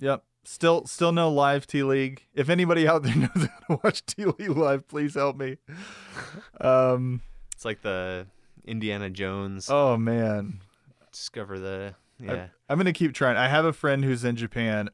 [0.01, 0.25] yep.
[0.47, 2.23] Still, still no live T League.
[2.35, 5.57] If anybody out there knows how to watch T League live, please help me.
[6.61, 7.23] Um.
[7.55, 8.27] it's like the
[8.65, 10.61] Indiana Jones Oh man,
[11.13, 12.47] discover the I- yeah.
[12.69, 13.37] I'm gonna keep trying.
[13.37, 14.89] I have a friend who's in Japan.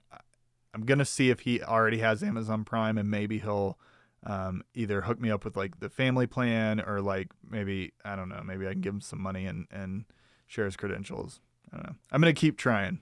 [0.73, 3.79] I'm gonna see if he already has Amazon Prime, and maybe he'll
[4.25, 8.29] um, either hook me up with like the family plan, or like maybe I don't
[8.29, 8.43] know.
[8.45, 10.05] Maybe I can give him some money and and
[10.47, 11.41] share his credentials.
[11.73, 11.95] I don't know.
[12.13, 13.01] I'm gonna keep trying.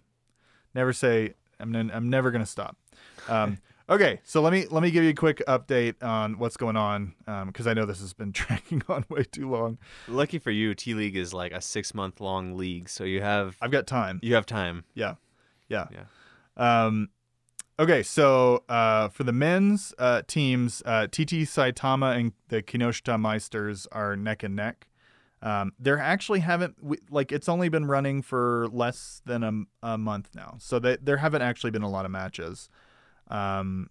[0.75, 1.75] Never say I'm.
[1.75, 2.77] n- I'm never gonna stop.
[3.29, 3.59] Um,
[3.91, 7.15] okay, so let me let me give you a quick update on what's going on
[7.47, 9.79] because I know this has been dragging on way too long.
[10.07, 13.57] Lucky for you, T League is like a six month long league, so you have
[13.61, 14.21] I've got time.
[14.23, 14.85] you have time.
[14.95, 15.15] Yeah.
[15.69, 15.87] Yeah.
[15.93, 16.05] Yeah.
[16.57, 17.11] Um,
[17.79, 23.87] okay, so uh, for the men's uh, teams, uh, TT Saitama and the Kinoshita Meisters
[23.93, 24.88] are neck and neck.
[25.41, 29.99] Um, there actually haven't we- like it's only been running for less than a, a
[29.99, 32.69] month now, so they, there haven't actually been a lot of matches.
[33.29, 33.89] Um,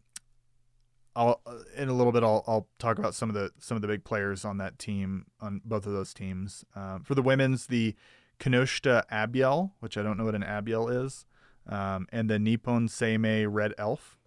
[1.15, 1.41] I'll
[1.75, 4.03] in a little bit I'll, I'll talk about some of the some of the big
[4.03, 6.65] players on that team on both of those teams.
[6.75, 7.95] Um, for the women's, the
[8.39, 11.25] Kinoshita Abyell, which I don't know what an Abyell is,
[11.67, 14.17] um, and the Nippon Seimei Red Elf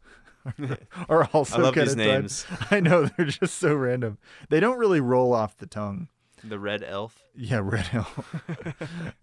[1.08, 2.46] are also I love these names.
[2.70, 4.18] I know they're just so random.
[4.48, 6.08] They don't really roll off the tongue.
[6.45, 7.22] The Red Elf.
[7.34, 8.43] Yeah, Red Elf.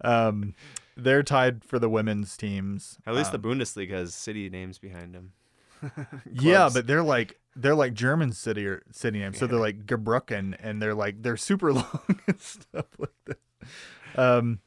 [0.02, 0.54] um,
[0.96, 2.98] they're tied for the women's teams.
[3.06, 5.32] At least Um, the Bundesliga has city names behind them.
[6.32, 9.38] Yeah, but they're like they're like German city or city names.
[9.38, 13.38] So they're like Gebrücken and they're like they're super long and stuff like that.
[14.16, 14.58] Um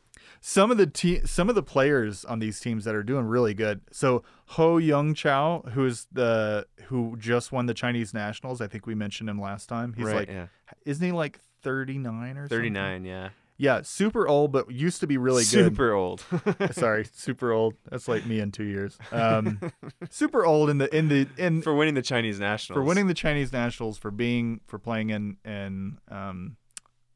[0.43, 3.53] some of the te- some of the players on these teams that are doing really
[3.53, 3.81] good.
[3.91, 9.29] So Hou Yingchao, who's the who just won the Chinese nationals, I think we mentioned
[9.29, 9.93] him last time.
[9.93, 10.47] He's right, like yeah.
[10.83, 13.29] isn't he like 39 or 39, yeah.
[13.57, 15.65] Yeah, super old but used to be really good.
[15.65, 16.25] Super old.
[16.71, 17.75] Sorry, super old.
[17.91, 18.97] That's like me in 2 years.
[19.11, 19.61] Um
[20.09, 22.75] super old in the in the in for winning the Chinese nationals.
[22.75, 26.57] for winning the Chinese nationals for being for playing in in um,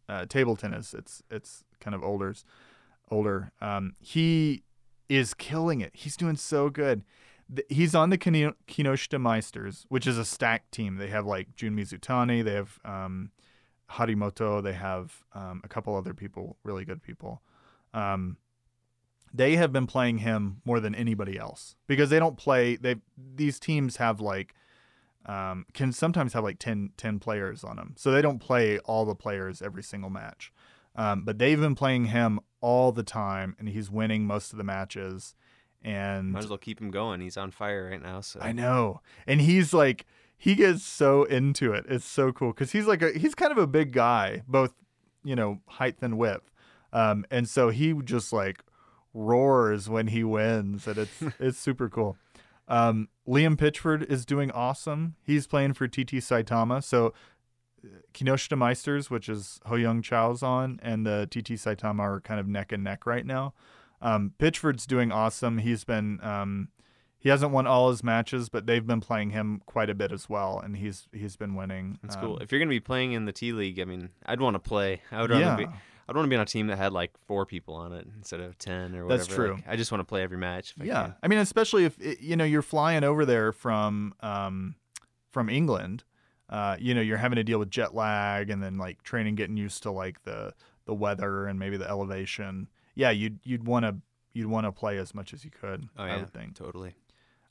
[0.07, 0.93] uh, table tennis.
[0.93, 2.35] It's it's kind of older,
[3.09, 3.51] older.
[3.61, 4.63] Um, he
[5.09, 5.91] is killing it.
[5.93, 7.03] He's doing so good.
[7.69, 10.95] He's on the Kino- Kinoshita Meisters, which is a stacked team.
[10.97, 13.31] They have like Jun Mizutani, they have um,
[13.91, 17.43] Harimoto, they have um, a couple other people, really good people.
[17.93, 18.37] Um,
[19.31, 22.77] they have been playing him more than anybody else because they don't play.
[22.77, 24.55] They these teams have like
[25.25, 27.95] um, can sometimes have like 10, 10 players on them.
[27.97, 30.51] So they don't play all the players every single match.
[30.95, 34.63] Um, but they've been playing him all the time, and he's winning most of the
[34.63, 35.35] matches.
[35.83, 37.21] And Might as well keep him going.
[37.21, 38.21] He's on fire right now.
[38.21, 41.85] So I know, and he's like he gets so into it.
[41.87, 44.73] It's so cool because he's like a he's kind of a big guy, both
[45.23, 46.51] you know height and width,
[46.91, 48.63] um, and so he just like
[49.13, 52.17] roars when he wins, and it's it's super cool.
[52.67, 55.13] Um, Liam Pitchford is doing awesome.
[55.21, 56.83] He's playing for TT Saitama.
[56.83, 57.13] So
[58.13, 62.71] Kinoshita Meisters, which is Hou Yingchao's on, and the TT Saitama are kind of neck
[62.71, 63.53] and neck right now.
[64.01, 65.59] Um, Pitchford's doing awesome.
[65.59, 66.69] He's been um,
[67.25, 70.29] he hasn't won all his matches, but they've been playing him quite a bit as
[70.29, 71.97] well, and he's he's been winning.
[72.03, 72.35] That's cool.
[72.35, 74.59] Um, If you're gonna be playing in the T League, I mean, I'd want to
[74.59, 75.01] play.
[75.11, 75.65] I would rather yeah, be.
[76.07, 78.41] I'd want to be on a team that had like four people on it instead
[78.41, 79.23] of ten or whatever.
[79.23, 79.53] That's true.
[79.55, 80.75] Like, I just want to play every match.
[80.79, 81.03] I yeah.
[81.03, 81.15] can.
[81.23, 84.75] I mean, especially if it, you know you're flying over there from um,
[85.31, 86.03] from England.
[86.49, 89.57] Uh, you know, you're having to deal with jet lag and then like training, getting
[89.57, 90.53] used to like the
[90.85, 92.67] the weather and maybe the elevation.
[92.93, 93.95] Yeah, you'd you'd want to
[94.33, 95.89] you'd want to play as much as you could.
[95.97, 96.55] Oh I yeah, would think.
[96.55, 96.93] totally.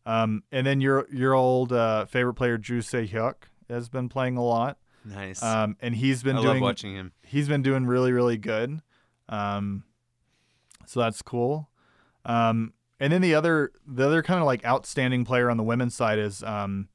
[0.07, 3.34] Um, and then your your old uh, favorite player, Ju Se Hyuk,
[3.68, 4.78] has been playing a lot.
[5.05, 5.42] Nice.
[5.42, 7.12] Um, and he's been I doing love watching him.
[7.22, 8.80] he's been doing really really good.
[9.28, 9.84] Um,
[10.86, 11.68] so that's cool.
[12.24, 15.95] Um, and then the other the other kind of like outstanding player on the women's
[15.95, 16.88] side is um,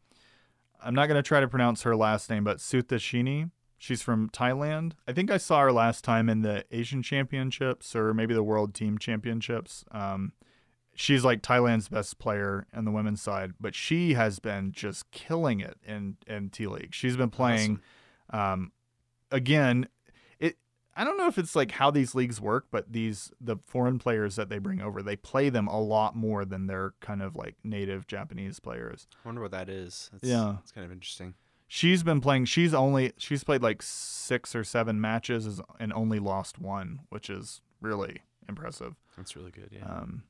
[0.84, 3.52] I'm not gonna try to pronounce her last name, but Suthasini.
[3.78, 4.92] She's from Thailand.
[5.08, 8.74] I think I saw her last time in the Asian Championships or maybe the World
[8.74, 9.86] Team Championships.
[9.92, 10.34] Um,
[10.96, 15.62] she's like Thailand's best player on the women's side, but she has been just killing
[15.62, 16.94] it in in T League.
[16.94, 17.80] She's been playing.
[18.32, 18.74] Um,
[19.32, 19.88] again,
[20.96, 24.36] I don't know if it's like how these leagues work, but these the foreign players
[24.36, 27.56] that they bring over, they play them a lot more than their kind of like
[27.64, 29.08] native Japanese players.
[29.24, 30.10] I wonder what that is.
[30.12, 30.58] That's, Yeah.
[30.62, 31.36] it's kind of interesting.
[31.68, 32.46] She's been playing.
[32.46, 37.62] She's only she's played like six or seven matches and only lost one, which is
[37.80, 38.96] really impressive.
[39.16, 39.70] That's really good.
[39.72, 39.86] Yeah.
[39.86, 40.24] Um,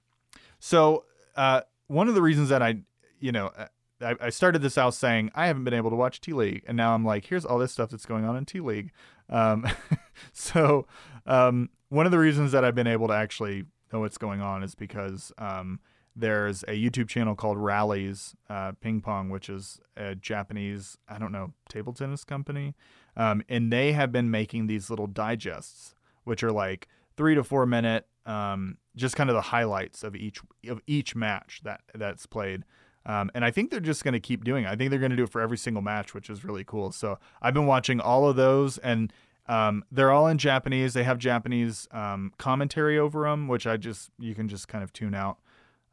[0.60, 1.06] so
[1.36, 2.80] uh, one of the reasons that I,
[3.20, 3.68] you know, uh,
[4.02, 6.76] I, I started this out saying I haven't been able to watch T League, and
[6.78, 8.92] now I'm like, here's all this stuff that's going on in T League.
[9.30, 9.66] Um,
[10.34, 10.88] so
[11.26, 14.64] um, one of the reasons that I've been able to actually know what's going on
[14.64, 15.80] is because um,
[16.16, 21.32] there's a YouTube channel called Rallys uh, Ping Pong, which is a Japanese, I don't
[21.32, 22.76] know, table tennis company,
[23.16, 27.66] um, and they have been making these little digests, which are like three to four
[27.66, 32.64] minute, um, just kind of the highlights of each of each match that that's played.
[33.10, 34.68] Um, and I think they're just going to keep doing it.
[34.68, 36.92] I think they're going to do it for every single match, which is really cool.
[36.92, 39.12] So I've been watching all of those, and
[39.48, 40.94] um, they're all in Japanese.
[40.94, 44.94] They have Japanese um, commentary over them, which I just you can just kind of
[44.94, 45.40] tune out.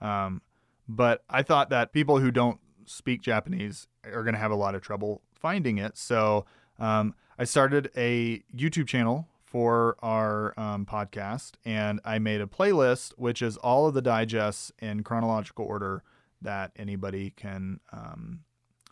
[0.03, 0.43] Um,
[0.87, 4.75] but I thought that people who don't speak Japanese are going to have a lot
[4.75, 5.97] of trouble finding it.
[5.97, 6.45] So
[6.79, 13.15] um, I started a YouTube channel for our um, podcast, and I made a playlist,
[13.17, 16.03] which is all of the digests in chronological order
[16.43, 18.41] that anybody can um,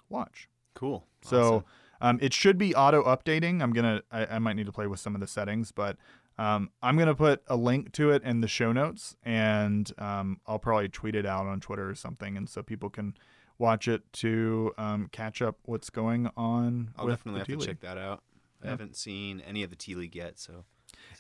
[0.09, 0.49] watch.
[0.75, 1.07] cool.
[1.23, 1.65] So Awesome.
[2.01, 3.63] um, it should be auto updating.
[3.63, 5.97] I'm gonna I, I might need to play with some of the settings, but
[6.37, 10.59] um, I'm gonna put a link to it in the show notes, and um, I'll
[10.59, 13.15] probably tweet it out on Twitter or something, and so people can
[13.59, 16.91] watch it to um, catch up what's going on.
[16.99, 18.23] I'll definitely have to check that out.
[18.61, 18.71] I Yeah.
[18.73, 20.65] haven't seen any of the T League yet, so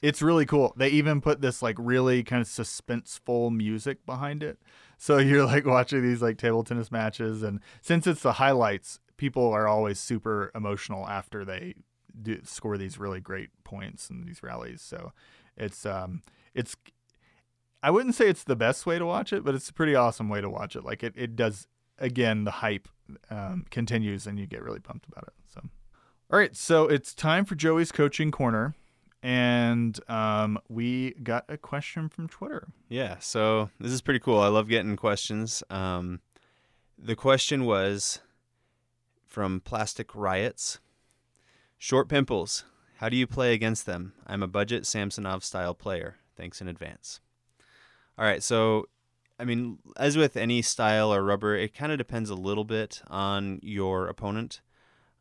[0.03, 0.75] It's really cool.
[0.77, 4.59] They even put this like really kind of suspenseful music behind it.
[4.99, 9.53] So you're like watching these like table tennis matches and since it's the highlights, people
[9.53, 11.75] are always super emotional after they
[12.21, 14.83] do score these really great points in these rallies.
[14.83, 15.13] So
[15.57, 16.23] it's um
[16.55, 16.77] it's
[17.83, 20.29] I wouldn't say it's the best way to watch it, but it's a pretty awesome
[20.29, 20.85] way to watch it.
[20.85, 21.67] Like it, it does
[21.99, 22.89] again the hype
[23.31, 25.35] um, continues and you get really pumped about it.
[25.53, 25.61] So
[26.31, 28.75] all right, so it's time for Joey's coaching corner
[29.25, 32.69] and um, we got a question from Twitter.
[32.91, 33.17] yeah.
[33.21, 34.39] So this is pretty cool.
[34.39, 35.63] I love getting questions.
[35.71, 36.21] Um,
[36.99, 38.21] the question was
[39.27, 40.79] from Plastic Riots.
[41.79, 42.65] Short pimples.
[42.99, 44.13] How do you play against them?
[44.27, 46.17] I'm a budget Samsonov style player.
[46.37, 47.21] Thanks in advance.
[48.19, 48.89] All right, so
[49.39, 53.01] I mean, as with any style or rubber, it kind of depends a little bit
[53.09, 54.61] on your opponent.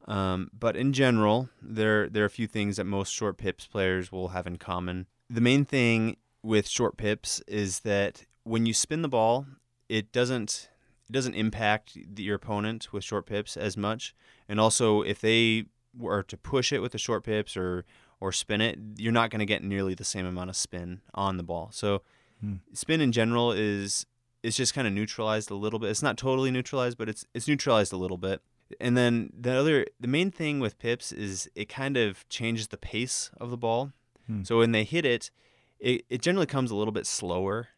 [0.08, 4.12] Um, but in general, there there are a few things that most short pips players
[4.12, 5.08] will have in common.
[5.30, 9.46] The main thing with short pips is that when you spin the ball,
[9.88, 10.70] it doesn't
[11.10, 14.14] it doesn't impact the, your opponent with short pips as much.
[14.50, 15.66] And also, if they
[15.98, 17.86] were to push it with the short pips or
[18.20, 21.38] or spin it, you're not going to get nearly the same amount of spin on
[21.38, 21.70] the ball.
[21.72, 22.02] So,
[22.42, 22.56] Hmm.
[22.74, 24.06] spin in general is
[24.42, 25.90] is just kind of neutralized a little bit.
[25.92, 28.42] It's not totally neutralized, but it's it's neutralized a little bit.
[28.80, 32.78] And then the other, the main thing with pips is it kind of changes the
[32.78, 33.92] pace of the ball.
[34.28, 34.44] Hmm.
[34.44, 35.32] So when they hit it,
[35.80, 37.70] it, it generally comes a little bit slower.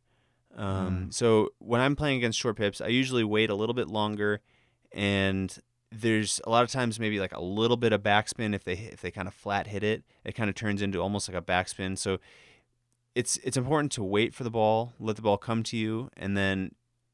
[0.55, 1.13] Um, Mm.
[1.13, 4.41] So when I'm playing against short pips, I usually wait a little bit longer,
[4.91, 5.57] and
[5.91, 9.01] there's a lot of times maybe like a little bit of backspin if they if
[9.01, 11.97] they kind of flat hit it, it kind of turns into almost like a backspin.
[11.97, 12.19] So
[13.15, 16.37] it's it's important to wait for the ball, let the ball come to you, and
[16.37, 16.71] then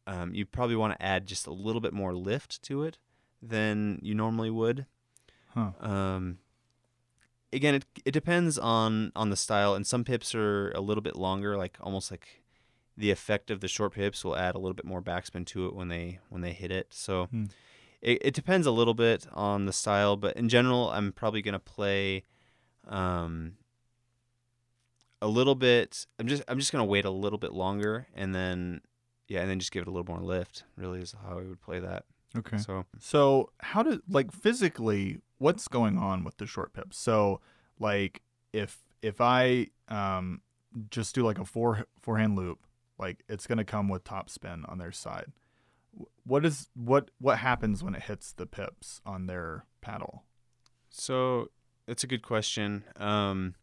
[0.07, 2.97] um, you probably want to add just a little bit more lift to it
[3.41, 4.85] than you normally would.
[5.53, 5.71] Huh.
[5.79, 6.37] Um,
[7.51, 11.15] again, it it depends on on the style, and some pips are a little bit
[11.15, 12.41] longer, like almost like
[12.97, 15.75] the effect of the short pips will add a little bit more backspin to it
[15.75, 16.93] when they when they hit it.
[16.93, 17.45] So Hmm.
[18.01, 21.59] it, it depends a little bit on the style, but in general, I'm probably gonna
[21.59, 22.25] play
[22.87, 23.55] um,
[25.21, 26.05] a little bit.
[26.19, 28.81] I'm just I'm just gonna wait a little bit longer, and then
[29.27, 30.63] yeah, and then just give it a little more lift.
[30.75, 32.05] Really is how I would play that.
[32.37, 32.57] Okay.
[32.57, 36.97] So So how did like physically what's going on with the short pips?
[36.97, 37.41] So
[37.79, 38.21] like
[38.53, 40.41] if if I um
[40.89, 42.59] just do like a four forehand loop,
[42.97, 45.31] like it's gonna come with top spin on their side.
[46.23, 50.23] What is what what happens when it hits the pips on their paddle?
[50.89, 51.49] So
[51.85, 52.85] that's a good question.
[52.95, 53.55] Um,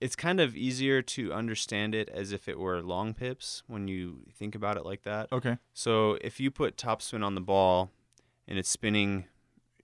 [0.00, 4.20] it's kind of easier to understand it as if it were long pips when you
[4.32, 5.30] think about it like that.
[5.32, 5.56] Okay.
[5.72, 7.90] So if you put topspin on the ball
[8.46, 9.24] and it's spinning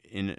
[0.04, 0.36] in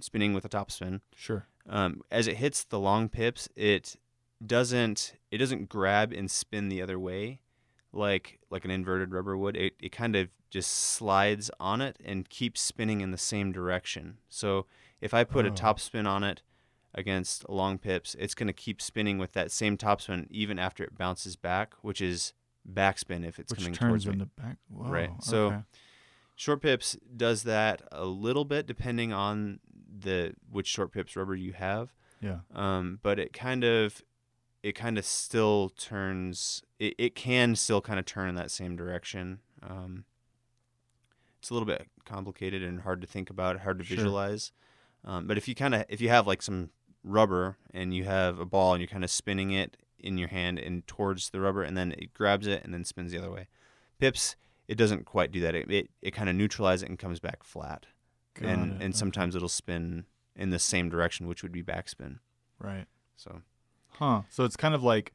[0.00, 1.46] spinning with a topspin, Sure.
[1.68, 3.96] um, as it hits the long pips, it
[4.44, 7.40] doesn't it doesn't grab and spin the other way
[7.92, 9.56] like like an inverted rubber would.
[9.56, 14.18] It it kind of just slides on it and keeps spinning in the same direction.
[14.28, 14.66] So
[15.00, 15.52] if I put a Oh.
[15.52, 16.42] topspin on it
[16.94, 20.96] against long pips, it's going to keep spinning with that same topspin even after it
[20.96, 22.32] bounces back, which is
[22.70, 24.12] backspin if it's Which coming turns towards me.
[24.14, 24.56] into back.
[24.68, 25.10] Whoa, Right.
[25.22, 25.64] So-
[26.36, 29.58] Short pips does that a little bit depending on
[29.98, 31.92] the which short pips rubber you have.
[32.20, 32.38] yeah.
[32.54, 34.02] Um, but it kind of
[34.62, 38.76] it kind of still turns it, it can still kind of turn in that same
[38.76, 39.40] direction.
[39.64, 40.04] Um,
[41.40, 43.96] it's a little bit complicated and hard to think about, hard to Sure.
[43.96, 44.52] visualize.
[45.04, 46.70] Um, but if you kind of if you have like some
[47.04, 50.58] rubber and you have a ball and you're kind of spinning it in your hand
[50.58, 53.48] and towards the rubber and then it grabs it and then spins the other way.
[53.98, 54.36] Pips
[54.68, 55.54] it doesn't quite do that.
[55.54, 57.86] It it, it kind of neutralizes it and comes back flat.
[58.34, 60.04] Got and it, and sometimes it'll spin
[60.36, 62.18] in the same direction, which would be backspin.
[62.58, 62.86] Right.
[63.16, 63.42] So
[63.92, 64.22] Huh.
[64.28, 65.12] So it's kind of like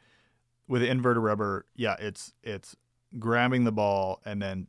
[0.67, 2.75] with the inverted rubber, yeah, it's it's
[3.19, 4.67] grabbing the ball and then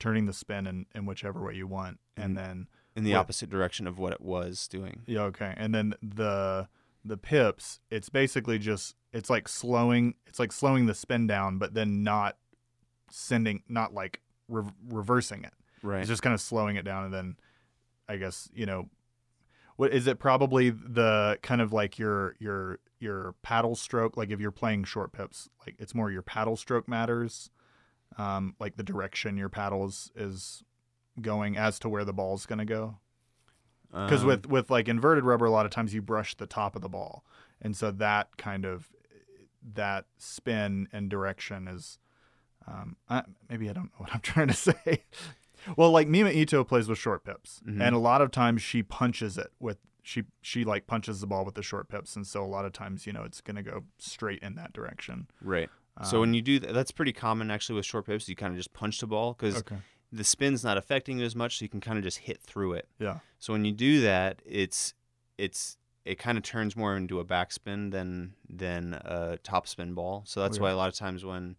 [0.00, 1.98] turning the spin in, in whichever way you want.
[2.16, 2.36] And Mhm.
[2.36, 2.68] then
[2.98, 5.02] in the opposite direction of what it was doing.
[5.06, 5.54] yeah, okay.
[5.56, 6.68] And then the
[7.04, 11.74] the pips, it's basically just it's like slowing it's like slowing the spin down, but
[11.74, 12.36] then not
[13.10, 15.52] sending not like re- reversing it.
[15.82, 16.00] Right.
[16.00, 17.36] It's just kind of slowing it down and then
[18.08, 18.88] I guess, you know,
[19.76, 24.40] what is it probably the kind of like your your your paddle stroke like if
[24.40, 27.50] you're playing short pips, like it's more your paddle stroke matters.
[28.16, 30.64] Um like the direction your paddle is, is
[31.22, 32.98] going as to where the ball's going to go.
[33.92, 36.76] Cuz Um, with with like inverted rubber a lot of times you brush the top
[36.76, 37.24] of the ball.
[37.60, 38.90] And so that kind of
[39.74, 41.98] that spin and direction is
[42.66, 45.04] um, I, maybe I don't know what I'm trying to say.
[45.76, 47.80] well, like Mima Ito plays with short pips, Mhm.
[47.82, 51.44] and a lot of times she punches it with she she like punches the ball
[51.46, 53.84] with the short pips, and so a lot of times you know it's gonna go
[53.98, 55.28] straight in that direction.
[55.40, 55.70] right.
[56.04, 58.28] so Um, when you do that, that's pretty common actually with short pips.
[58.28, 59.78] You kind of just punch the ball because okay,
[60.12, 62.72] the spin's not affecting you as much, so you can kind of just hit through
[62.74, 62.88] it.
[62.98, 64.94] yeah, So when you do that, it's
[65.36, 70.22] it's it kind of turns more into a backspin than than a topspin ball.
[70.26, 70.64] So that's Okay.
[70.64, 71.56] why a lot of times when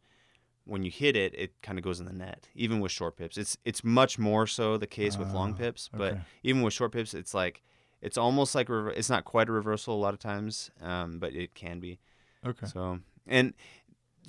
[0.65, 2.47] when you hit it, it kind of goes in the net.
[2.55, 5.89] Even with short pips, it's it's much more so the case with long Ah, pips,
[5.91, 6.21] but okay.
[6.43, 7.61] even with short pips, it's like
[8.01, 11.33] it's almost like rever- it's not quite a reversal a lot of times, um, but
[11.33, 11.99] it can be.
[12.45, 13.53] okay, So and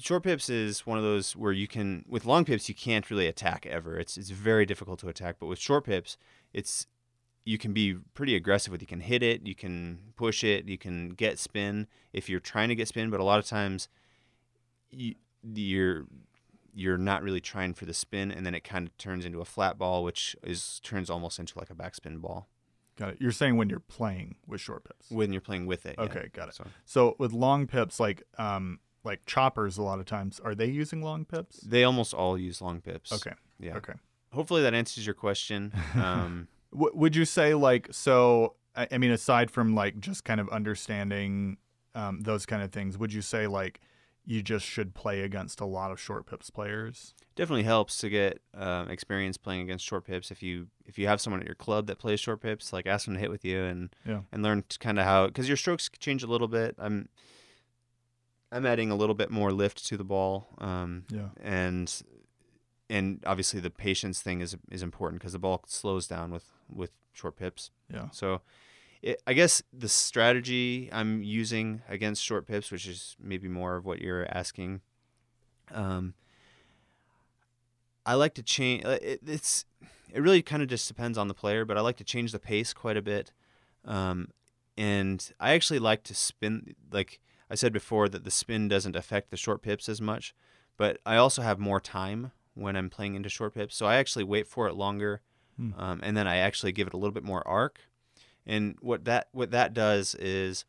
[0.01, 3.27] short pips is one of those where you can with long pips you can't really
[3.27, 3.99] attack ever.
[3.99, 6.17] It's it's very difficult to attack, but with short pips,
[6.53, 6.87] it's
[7.45, 8.81] you can be pretty aggressive with.
[8.81, 12.69] You can hit it, you can push it, you can get spin if you're trying
[12.69, 13.11] to get spin.
[13.11, 13.89] But a lot of times,
[14.91, 16.07] you, you're
[16.73, 19.45] you're not really trying for the spin, and then it kind of turns into a
[19.45, 22.49] flat ball, which is turns almost into like a backspin ball
[23.01, 23.17] got it.
[23.21, 25.11] You're saying when you're playing with short pips.
[25.11, 25.97] when you're playing with it.
[25.99, 26.05] yeah.
[26.05, 26.55] Okay, got it.
[26.55, 30.67] So So with long pips, like um like choppers, a lot of times are they
[30.67, 31.59] using long pips?
[31.61, 33.13] they almost all use long pips.
[33.13, 33.77] Okay, Yeah.
[33.77, 33.95] okay.
[34.33, 35.73] Hopefully that answers your question.
[35.95, 38.55] Um, W- would you say like so?
[38.77, 41.57] I, mean, aside from like just kind of understanding
[41.97, 43.81] um, those kind of things, would you say like
[44.25, 47.15] you just should play against a lot of short pips players?
[47.37, 50.31] definitely helps to get um, experience playing against short pips.
[50.31, 53.07] If you if you have someone at your club that plays short pips, like ask
[53.07, 54.21] them to hit with you and Yeah.
[54.31, 56.77] and learn kind of how because your strokes change a little bit.
[56.79, 57.09] I'm
[58.53, 61.29] I'm adding a little bit more lift to the ball, um, Yeah.
[61.43, 62.03] and
[62.89, 66.91] and obviously the patience thing is is important because the ball slows down with with
[67.13, 67.71] short pips.
[67.93, 68.09] Yeah.
[68.11, 68.41] So,
[69.03, 73.85] it, I guess the strategy I'm using against short pips, which is maybe more of
[73.85, 74.81] what you're asking,
[75.73, 76.15] um,
[78.05, 78.85] I like to change.
[78.85, 79.65] It, it's
[80.13, 82.39] it really kind of just depends on the player, but I like to change the
[82.41, 83.33] pace quite a bit.
[83.85, 84.29] Um,
[84.77, 86.75] and I actually like to spin.
[86.91, 87.21] Like
[87.51, 90.35] I said before, that the spin doesn't affect the short pips as much,
[90.77, 94.25] but I also have more time when I'm playing into short pips, so I actually
[94.25, 95.21] wait for it longer,
[95.57, 95.73] Hmm.
[95.77, 97.81] um, and then I actually give it a little bit more arc.
[98.47, 100.65] And what that what that does is,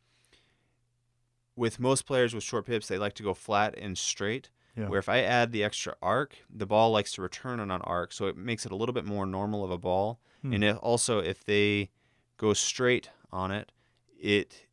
[1.56, 4.50] with most players with short pips, they like to go flat and straight.
[4.76, 4.88] Yeah.
[4.88, 8.12] Where if I add the extra arc, the ball likes to return on an arc,
[8.12, 10.18] so it makes it a little bit more normal of a ball.
[10.40, 10.54] Hmm.
[10.54, 11.90] And if, also, if they
[12.38, 13.70] go straight on it,
[14.18, 14.66] it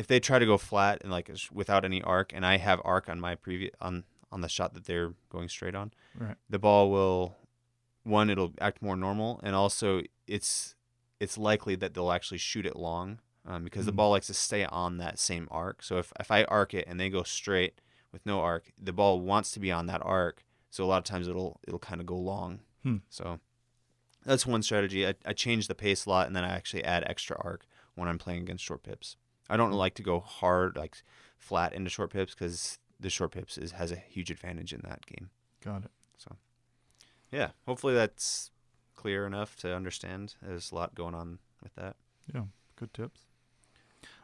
[0.00, 3.08] if they try to go flat and like without any arc, and I have arc
[3.08, 6.36] on my previous on on the shot that they're going straight on, Right.
[6.48, 7.36] the ball will
[8.02, 10.74] one it'll act more normal, and also it's
[11.20, 13.96] it's likely that they'll actually shoot it long um, because the Mhm.
[13.96, 15.82] ball likes to stay on that same arc.
[15.82, 17.80] So if if I arc it and they go straight
[18.12, 20.44] with no arc, the ball wants to be on that arc.
[20.70, 22.60] So a lot of times it'll it'll kind of go long.
[22.84, 22.98] Hmm.
[23.10, 23.38] So
[24.24, 25.06] that's one strategy.
[25.06, 28.08] I, I change the pace a lot, and then I actually add extra arc when
[28.08, 29.16] I'm playing against short pips.
[29.50, 30.96] I don't like to go hard like
[31.38, 35.04] flat into short pips because the short pips is has a huge advantage in that
[35.06, 35.30] game.
[35.64, 35.90] Got it.
[36.16, 36.36] So,
[37.32, 38.50] yeah, hopefully that's
[38.94, 40.34] clear enough to understand.
[40.42, 41.96] There's a lot going on with that.
[42.32, 42.44] Yeah.
[42.76, 43.22] Good tips.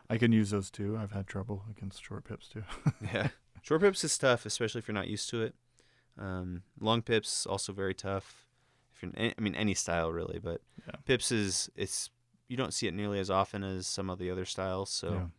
[0.08, 0.96] I can use those too.
[0.96, 2.62] I've had trouble against short pips too.
[3.12, 3.28] Yeah,
[3.62, 5.54] short pips is tough, especially if you're not used to it.
[6.18, 8.46] Um, long pips also very tough.
[8.94, 10.94] If you're, I mean, any style really, but Yeah.
[11.04, 12.08] pips is it's
[12.48, 15.30] you don't see it nearly as often as some of the other styles, so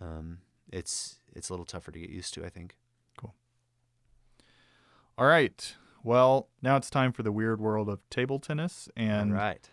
[0.00, 0.06] Yeah.
[0.06, 0.38] um,
[0.72, 2.76] it's it's a little tougher to get used to, I think.
[3.16, 3.34] Cool.
[5.18, 5.74] All right.
[6.02, 9.68] Well, now it's time for the weird world of table tennis and All right.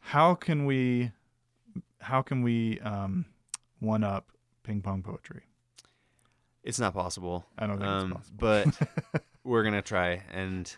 [0.00, 1.12] how can we
[2.00, 3.26] how can we um
[3.78, 4.30] one up
[4.62, 5.42] ping pong poetry?
[6.64, 7.46] It's not possible.
[7.58, 8.38] I don't think Um, it's possible.
[8.38, 10.74] but we're gonna try, and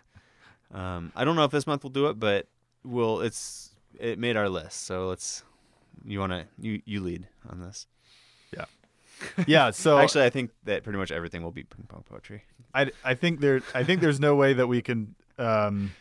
[0.73, 2.47] um, I don't know if this month we'll do it, but
[2.83, 3.21] we'll.
[3.21, 5.43] It's it made our list, so let's.
[6.05, 7.85] You wanna you you lead on this?
[8.55, 8.65] yeah,
[9.47, 12.43] Yeah, so Actually, I think that pretty much everything will be ping pong poetry.
[12.73, 15.91] I, I think there I think there's no way that we can um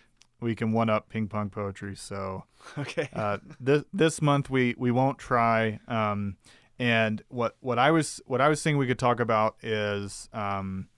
[0.40, 1.96] we can one up ping pong poetry.
[1.96, 2.44] So
[2.78, 3.08] Okay.
[3.12, 5.80] uh, this this month we we won't try.
[5.86, 6.36] Um,
[6.78, 10.88] and what what I was what I was saying we could talk about is um,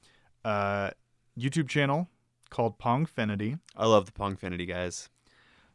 [0.44, 0.90] uh,
[1.36, 2.08] YouTube channel
[2.50, 3.58] called Pongfinity.
[3.76, 5.08] I love the Pongfinity guys.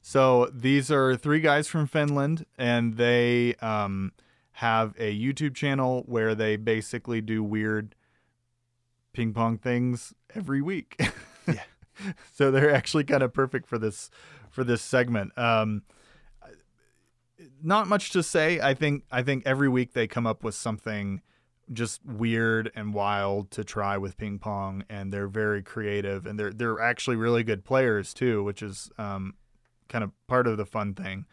[0.01, 4.13] So these are three guys from Finland, and they um,
[4.53, 7.95] have a YouTube channel where they basically do weird
[9.13, 10.99] ping pong things every week.
[11.49, 11.63] Yeah.
[12.33, 14.09] so they're actually kind of perfect for this
[14.49, 15.31] for this segment.
[15.37, 15.83] Um,
[17.63, 18.59] not much to say.
[18.59, 21.21] I think I think every week they come up with something
[21.71, 26.51] just weird and wild to try with ping pong, and they're very creative, and they're
[26.51, 29.35] they're actually really good players too, which is um,
[29.89, 31.25] kind of part of the fun thing.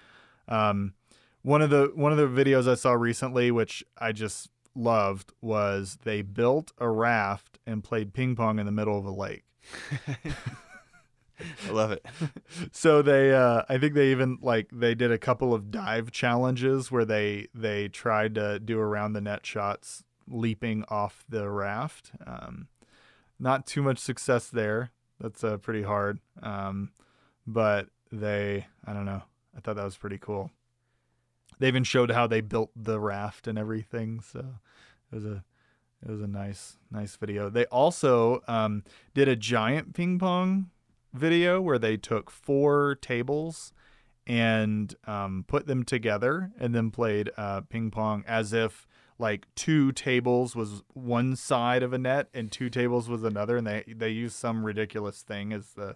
[0.48, 0.94] Um,
[1.42, 5.98] one of the one of the videos I saw recently, which I just loved, was
[6.04, 9.44] they built a raft and played ping pong in the middle of a lake.
[11.68, 12.04] I love it.
[12.72, 16.90] so they uh i think they even like they did a couple of dive challenges
[16.90, 22.68] where they they tried to do around the net shots leaping off the raft um
[23.38, 24.90] not too much success there
[25.20, 26.90] that's uh, pretty hard um
[27.46, 27.88] but
[28.20, 29.22] they i don't know.
[29.56, 30.50] I thought that was pretty cool.
[31.60, 34.40] They even showed how they built the raft and everything so
[35.10, 35.44] it was a
[36.02, 37.48] it was a nice nice video.
[37.50, 38.84] They also um
[39.14, 40.70] did a giant ping pong
[41.12, 43.72] video where they took four tables
[44.26, 48.86] and um, put them together and then played uh, ping pong as if
[49.18, 53.66] like two tables was one side of a net and two tables was another and
[53.66, 55.94] they they used some ridiculous thing as the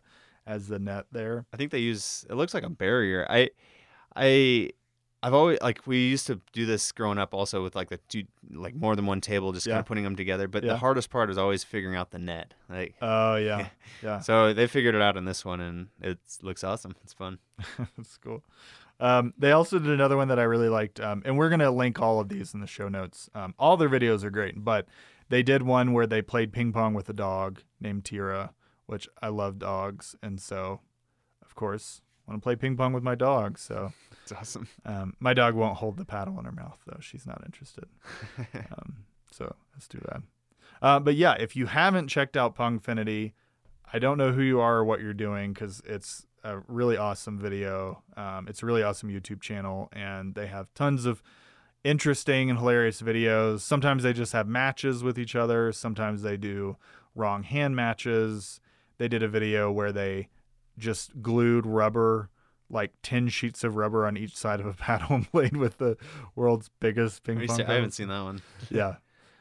[0.48, 3.24] as the net there I think they use it looks like a barrier.
[3.30, 3.50] I
[4.16, 4.70] I
[5.22, 8.22] I've always like we used to do this growing up also with like the two
[8.52, 10.72] like more than one table just kind of putting them together, but Yeah.
[10.72, 12.54] the hardest part is always figuring out the net.
[12.68, 13.68] Like oh yeah
[14.02, 16.94] yeah so they figured it out in this one and it looks awesome.
[17.02, 17.38] It's fun.
[17.96, 18.44] That's cool.
[19.00, 22.00] Um, they also did another one that I really liked, um, and we're gonna link
[22.00, 23.30] all of these in the show notes.
[23.34, 24.86] Um, all their videos are great, but
[25.28, 28.54] they did one where they played ping pong with a dog named Tira,
[28.88, 30.80] which I love dogs, and so
[31.44, 33.58] of course want to play ping pong with my dog.
[33.58, 34.68] So It's awesome.
[34.84, 37.86] um, my dog won't hold the paddle in her mouth though; she's not interested.
[38.54, 40.22] Um, so that's too bad.
[40.82, 43.32] Uh, but yeah, if you haven't checked out Pongfinity,
[43.92, 47.38] I don't know who you are or what you're doing because it's a really awesome
[47.38, 48.02] video.
[48.16, 51.22] Um, it's a really awesome YouTube channel, and they have tons of
[51.84, 53.60] interesting and hilarious videos.
[53.60, 55.72] Sometimes they just have matches with each other.
[55.72, 56.76] Sometimes they do
[57.14, 58.60] wrong hand matches.
[58.98, 60.28] They did a video where they
[60.76, 62.30] just glued rubber,
[62.70, 65.96] like 10 sheets of rubber on each side of a paddle and played with the
[66.34, 67.62] world's biggest ping pong.
[67.62, 68.42] I haven't seen that one.
[68.70, 68.96] Yeah.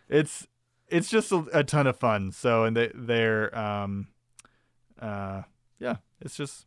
[0.09, 0.47] It's
[0.87, 2.31] it's just a, a ton of fun.
[2.31, 4.07] So and they they're um
[5.01, 5.41] uh
[5.79, 6.65] yeah, it's just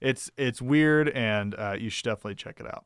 [0.00, 2.84] it's it's weird and uh, you should definitely check it out.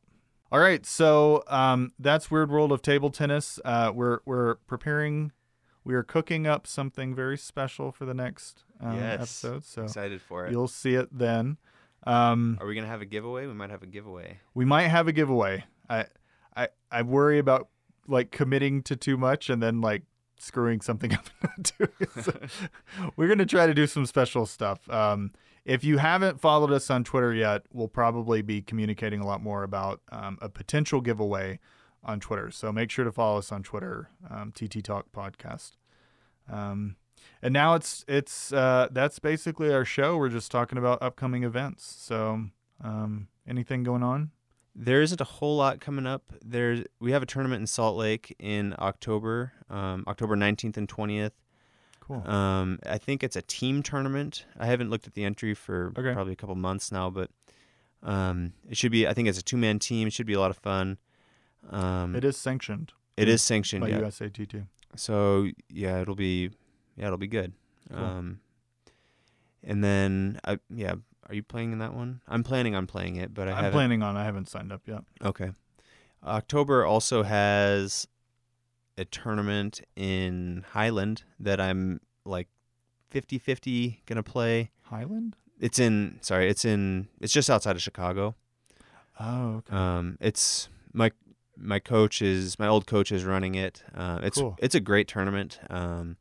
[0.53, 3.59] All right, so um, that's Weird World of Table Tennis.
[3.65, 5.33] Uh, we're we're preparing,
[5.83, 9.15] we are cooking up something very special for the next um, Yes.
[9.15, 9.65] episode.
[9.65, 10.53] So Excited for it.
[10.53, 11.57] you'll see it then.
[12.07, 13.47] Um, Are we gonna have a giveaway?
[13.47, 14.39] We might have a giveaway.
[14.55, 15.65] we might have a giveaway.
[15.89, 16.07] I
[16.57, 17.69] I I worry about
[18.07, 20.03] like committing to too much and then like
[20.39, 22.25] screwing something up and not doing it.
[22.25, 22.39] So
[23.17, 24.89] we're gonna try to do some special stuff.
[24.89, 25.33] Um,
[25.65, 29.65] if you haven't followed us on Twitter yet, we'll probably be communicating a lot more
[29.65, 31.59] about um, a potential giveaway
[32.05, 32.53] on Twitter.
[32.53, 35.73] So make sure to follow us on Twitter, um, TT Talk Podcast.
[36.49, 36.95] Um,
[37.43, 40.17] and now it's it's uh, that's basically our show.
[40.17, 41.85] We're just talking about upcoming events.
[41.99, 42.45] So
[42.83, 44.31] um, anything going on?
[44.75, 46.33] There isn't a whole lot coming up.
[46.45, 51.31] There's we have a tournament in Salt Lake in October, um, October 19th and 20th.
[52.01, 52.23] Cool.
[52.29, 54.45] Um, I think it's a team tournament.
[54.59, 56.13] I haven't looked at the entry for Okay.
[56.13, 57.31] probably a couple months now, but
[58.03, 59.09] um, it should be.
[59.09, 60.07] I think it's a two man team.
[60.07, 60.99] It should be a lot of fun.
[61.71, 63.81] Um, It is sanctioned it is sanctioned.
[63.81, 64.01] by Yeah.
[64.01, 64.67] USATT.
[64.95, 66.51] So yeah, it'll be
[66.97, 67.53] yeah, it'll be good.
[67.93, 68.03] Cool.
[68.05, 68.41] Um,
[69.63, 70.95] and then I yeah,
[71.29, 72.21] are you playing in that one?
[72.29, 73.73] I'm planning on playing it, but I I'm haven't.
[73.73, 74.17] planning on.
[74.17, 75.03] I haven't signed up yet.
[75.25, 75.51] Okay.
[76.25, 78.07] October also has
[78.99, 82.49] a tournament in Highland that I'm like
[83.13, 84.71] 50-50 going to play.
[84.83, 85.37] Highland.
[85.61, 88.35] It's in sorry, it's in it's just outside of Chicago.
[89.19, 89.75] Oh, okay.
[89.75, 91.11] Um it's my
[91.57, 93.83] my coach is my old coach is running it.
[93.95, 94.57] Uh, it's Cool.
[94.59, 95.59] it's a great tournament.
[95.71, 96.17] Um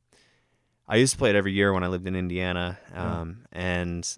[0.87, 2.77] I used to play it every year when I lived in Indiana.
[2.93, 3.19] Yeah.
[3.21, 4.17] Um and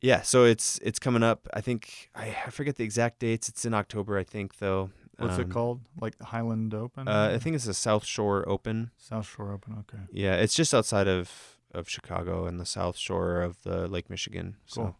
[0.00, 1.48] yeah, so it's it's coming up.
[1.54, 3.48] I think I, I forget the exact dates.
[3.48, 4.90] It's in October, I think, though.
[5.16, 5.80] What's it Um, called?
[6.00, 7.06] Like the Highland Open?
[7.08, 8.90] Uh, I think it's the South Shore Open.
[8.98, 9.76] South Shore Open.
[9.80, 10.02] Okay.
[10.12, 14.56] Yeah, it's just outside of of Chicago and the South Shore of the Lake Michigan.
[14.66, 14.96] So Cool.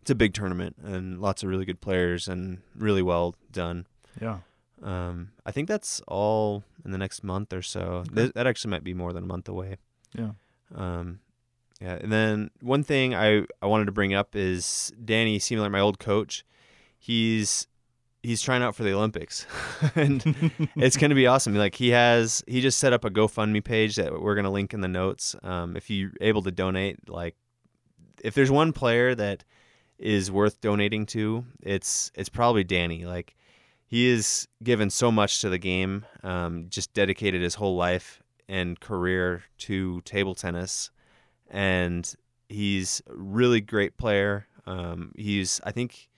[0.00, 3.86] it's a big tournament and lots of really good players and really well done.
[4.20, 4.38] Yeah.
[4.82, 7.80] Um, I think that's all in the next month or so.
[7.80, 8.14] Okay.
[8.14, 9.76] Th- that actually might be more than a month away.
[10.14, 10.32] Yeah.
[10.74, 11.20] Um,
[11.80, 15.80] yeah, and then one thing I, I wanted to bring up is Danny Seemiller, my
[15.80, 16.44] old coach.
[16.98, 17.66] He's
[18.22, 19.46] he's trying out for the Olympics,
[19.96, 20.22] and
[20.76, 21.54] it's going to be awesome.
[21.56, 24.72] Like he has, he just set up a GoFundMe page that we're going to link
[24.72, 25.34] in the notes.
[25.42, 27.34] Um, if you're able to donate, like
[28.22, 29.44] if there's one player that
[29.98, 33.04] is worth donating to, it's it's probably Danny.
[33.04, 33.34] Like
[33.92, 38.80] he has given so much to the game, um, just dedicated his whole life and
[38.80, 40.90] career to table tennis,
[41.50, 42.14] and
[42.48, 44.46] he's a really great player.
[44.64, 46.08] Um, he's I think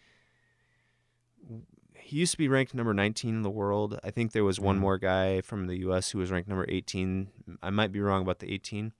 [1.97, 3.99] he used to be ranked number 19 in the world.
[4.05, 6.13] I think there was one more guy from the U.S.
[6.13, 7.27] who was ranked number 18.
[7.61, 8.93] I might be wrong about the 18,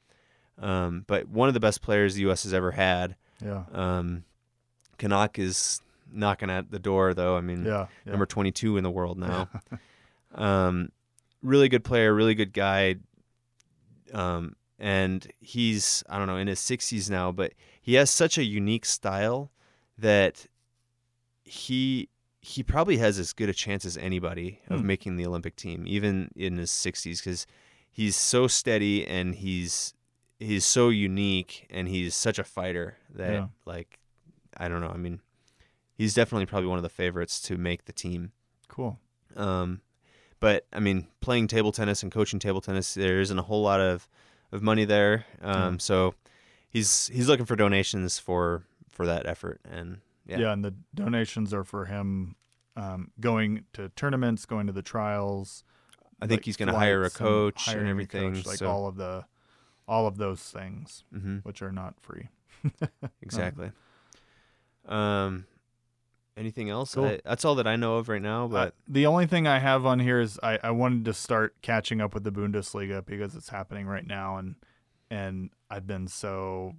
[0.59, 2.43] um, but one of the best players the U.S.
[2.43, 3.15] has ever had.
[3.41, 3.67] Yeah.
[3.71, 4.25] Um,
[4.99, 5.81] Kanak is
[6.15, 7.37] knocking at the door, though.
[7.37, 7.87] I mean, Yeah.
[8.05, 8.13] yeah.
[8.13, 9.49] number 22 in the world now.
[10.35, 10.91] um,
[11.43, 12.97] really good player, really good guy.
[14.13, 18.45] Um, and he's I don't know in his 60s now, but he has such a
[18.45, 19.51] unique style
[19.99, 20.47] that
[21.45, 22.09] he
[22.41, 24.87] he probably has as good a chance as anybody of Hmm.
[24.87, 27.47] making the Olympic team, even in his 60s, because
[27.91, 29.95] he's so steady and he's
[30.39, 33.47] he's so unique and he's such a fighter that Yeah.
[33.65, 33.99] like
[34.57, 34.91] I don't know.
[34.91, 35.21] I mean,
[35.95, 38.33] he's definitely probably one of the favorites to make the team.
[38.69, 38.99] Cool.
[39.37, 39.81] Um,
[40.41, 43.81] but I mean, playing table tennis and coaching table tennis, there isn't a whole lot
[43.81, 44.09] of,
[44.53, 45.25] of money there.
[45.43, 45.79] Um, Yeah.
[45.79, 46.15] so
[46.69, 50.39] he's he's looking for donations for for that effort, and Yeah.
[50.39, 52.37] yeah, and the donations are for him
[52.77, 55.65] um, going to tournaments, going to the trials.
[56.21, 58.35] I think like he's going to hire a coach and hiring a everything.
[58.35, 59.25] coach, like so all of the,
[59.89, 62.29] all of those things, hmm which are not free.
[63.23, 63.73] exactly.
[64.87, 65.47] Um,
[66.37, 66.95] anything else?
[66.95, 67.05] Cool.
[67.07, 68.45] I, that's all that I know of right now.
[68.45, 71.55] Uh, But the only thing I have on here is I, I wanted to start
[71.63, 74.57] catching up with the Bundesliga because it's happening right now, and
[75.11, 76.75] and I've been so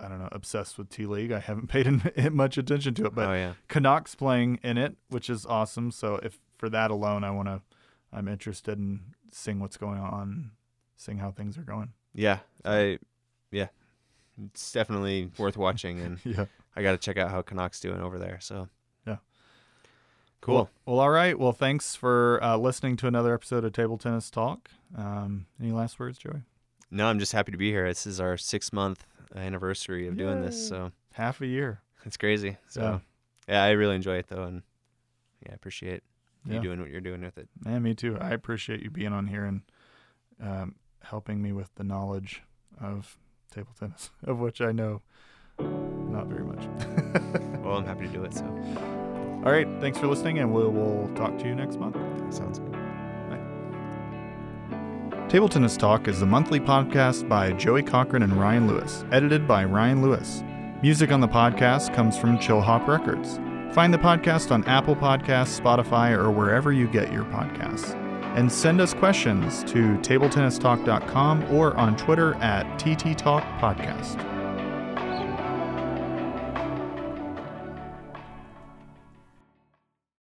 [0.00, 1.32] I don't know obsessed with T League.
[1.32, 2.02] I haven't paid in,
[2.34, 5.90] much attention to it, but oh yeah, Kanak's playing in it, which is awesome.
[5.90, 7.60] So if for that alone, I want to,
[8.12, 10.52] I'm interested in seeing what's going on,
[10.96, 11.92] seeing how things are going.
[12.14, 12.38] yeah.
[12.64, 12.98] I
[13.52, 13.68] yeah,
[14.44, 16.46] it's definitely worth watching, and Yeah.
[16.76, 18.38] I got to check out how Kanak's doing over there.
[18.40, 18.68] So
[19.06, 19.16] Yeah.
[20.40, 20.54] cool.
[20.54, 21.38] Well, well, all right.
[21.38, 24.70] Well, thanks for uh, listening to another episode of Table Tennis Talk.
[24.96, 26.42] Um, any last words, Joey?
[26.90, 27.88] No, I'm just happy to be here.
[27.88, 31.80] This is our six month anniversary of doing this, so Half a year.
[32.04, 32.56] it's crazy.
[32.68, 32.80] So
[33.48, 33.54] Yeah.
[33.54, 34.62] yeah, I really enjoy it though, and
[35.44, 36.02] yeah, I appreciate
[36.44, 36.60] you Yeah.
[36.60, 37.48] doing what you're doing with it.
[37.64, 38.16] Yeah, me too.
[38.20, 39.62] I appreciate you being on here and
[40.40, 42.42] um, helping me with the knowledge
[42.80, 43.18] of
[43.50, 45.02] table tennis, of which I know
[46.16, 46.64] not very much.
[47.66, 48.32] Well, I'm happy to do it.
[48.32, 48.44] So
[49.44, 49.66] All right.
[49.80, 51.96] Thanks for listening, and we'll, we'll talk to you next month.
[52.32, 52.76] sounds good.
[55.28, 59.64] Table Tennis Talk is the monthly podcast by Joey Cochran and Ryan Lewis, edited by
[59.64, 60.44] Ryan Lewis.
[60.82, 63.40] Music on the podcast comes from Chillhop Records.
[63.74, 67.94] Find the podcast on Apple Podcasts, Spotify, or wherever you get your podcasts.
[68.36, 74.35] And send us questions to tabletennistalk.com or on Twitter at TT Talk Podcast.